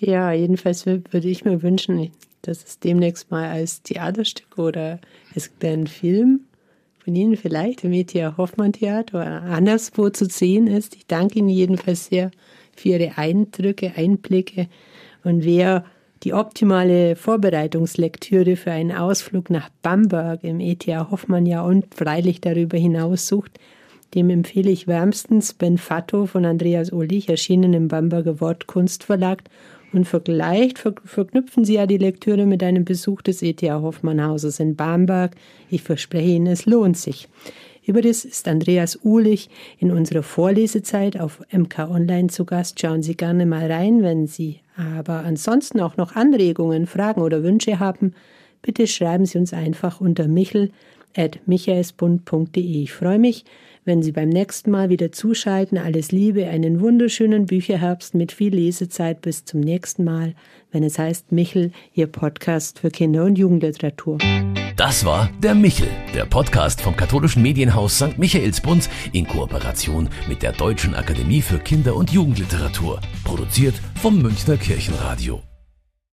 Ja, 0.00 0.32
jedenfalls 0.32 0.86
würde 0.86 1.28
ich 1.28 1.44
mir 1.44 1.62
wünschen, 1.62 2.10
dass 2.42 2.64
es 2.64 2.78
demnächst 2.78 3.30
mal 3.30 3.48
als 3.48 3.82
Theaterstück 3.82 4.58
oder 4.58 5.00
es 5.34 5.50
gibt 5.50 5.64
einen 5.64 5.86
Film 5.86 6.40
von 7.08 7.16
Ihnen 7.16 7.36
vielleicht 7.38 7.84
im 7.84 7.94
E.T.A. 7.94 8.36
Hoffmann 8.36 8.74
Theater 8.74 9.20
oder 9.20 9.42
anderswo 9.44 10.10
zu 10.10 10.26
sehen 10.26 10.66
ist. 10.66 10.94
Ich 10.94 11.06
danke 11.06 11.38
Ihnen 11.38 11.48
jedenfalls 11.48 12.08
sehr 12.08 12.30
für 12.76 12.90
Ihre 12.90 13.16
Eindrücke, 13.16 13.92
Einblicke 13.96 14.68
und 15.24 15.42
wer 15.42 15.86
die 16.22 16.34
optimale 16.34 17.16
Vorbereitungslektüre 17.16 18.56
für 18.56 18.72
einen 18.72 18.92
Ausflug 18.92 19.48
nach 19.48 19.70
Bamberg 19.80 20.44
im 20.44 20.60
E.T.A. 20.60 21.10
Hoffmann 21.10 21.46
ja 21.46 21.62
und 21.62 21.94
freilich 21.94 22.42
darüber 22.42 22.76
hinaus 22.76 23.26
sucht, 23.26 23.58
dem 24.14 24.28
empfehle 24.28 24.70
ich 24.70 24.86
wärmstens 24.86 25.54
Ben 25.54 25.78
Fatto 25.78 26.26
von 26.26 26.44
Andreas 26.44 26.92
Ullich, 26.92 27.30
erschienen 27.30 27.72
im 27.72 27.88
Bamberger 27.88 28.38
Wortkunstverlag 28.38 29.44
und 29.92 30.06
vielleicht 30.06 30.78
verknüpfen 30.78 31.64
Sie 31.64 31.74
ja 31.74 31.86
die 31.86 31.98
Lektüre 31.98 32.46
mit 32.46 32.62
einem 32.62 32.84
Besuch 32.84 33.22
des 33.22 33.42
E.T.A. 33.42 33.80
Hoffmann 33.80 34.22
Hauses 34.22 34.60
in 34.60 34.76
Bamberg. 34.76 35.34
Ich 35.70 35.82
verspreche 35.82 36.28
Ihnen, 36.28 36.46
es 36.46 36.66
lohnt 36.66 36.98
sich. 36.98 37.26
Überdies 37.86 38.26
ist 38.26 38.46
Andreas 38.48 38.98
Uhlich 39.02 39.48
in 39.78 39.90
unserer 39.90 40.22
Vorlesezeit 40.22 41.18
auf 41.18 41.40
MK 41.50 41.88
Online 41.88 42.28
zu 42.28 42.44
Gast. 42.44 42.78
Schauen 42.78 43.02
Sie 43.02 43.16
gerne 43.16 43.46
mal 43.46 43.72
rein, 43.72 44.02
wenn 44.02 44.26
Sie 44.26 44.60
aber 44.76 45.24
ansonsten 45.24 45.80
auch 45.80 45.96
noch 45.96 46.14
Anregungen, 46.14 46.86
Fragen 46.86 47.22
oder 47.22 47.42
Wünsche 47.42 47.78
haben. 47.78 48.12
Bitte 48.60 48.86
schreiben 48.86 49.24
Sie 49.24 49.38
uns 49.38 49.54
einfach 49.54 50.02
unter 50.02 50.28
michel.michaelsbund.de. 50.28 52.82
Ich 52.82 52.92
freue 52.92 53.18
mich, 53.18 53.46
wenn 53.88 54.02
Sie 54.02 54.12
beim 54.12 54.28
nächsten 54.28 54.70
Mal 54.70 54.90
wieder 54.90 55.10
zuschalten. 55.12 55.78
Alles 55.78 56.12
Liebe, 56.12 56.46
einen 56.46 56.80
wunderschönen 56.80 57.46
Bücherherbst 57.46 58.14
mit 58.14 58.32
viel 58.32 58.54
Lesezeit. 58.54 59.22
Bis 59.22 59.46
zum 59.46 59.60
nächsten 59.60 60.04
Mal, 60.04 60.34
wenn 60.70 60.84
es 60.84 60.98
heißt 60.98 61.32
Michel, 61.32 61.72
Ihr 61.94 62.06
Podcast 62.06 62.80
für 62.80 62.90
Kinder- 62.90 63.24
und 63.24 63.38
Jugendliteratur. 63.38 64.18
Das 64.76 65.06
war 65.06 65.30
der 65.42 65.54
Michel, 65.54 65.88
der 66.14 66.26
Podcast 66.26 66.82
vom 66.82 66.94
katholischen 66.94 67.42
Medienhaus 67.42 67.96
St. 67.96 68.18
Michaelsbund 68.18 68.90
in 69.12 69.26
Kooperation 69.26 70.10
mit 70.28 70.42
der 70.42 70.52
Deutschen 70.52 70.94
Akademie 70.94 71.40
für 71.40 71.58
Kinder- 71.58 71.96
und 71.96 72.10
Jugendliteratur. 72.10 73.00
Produziert 73.24 73.74
vom 74.00 74.20
Münchner 74.20 74.58
Kirchenradio. 74.58 75.47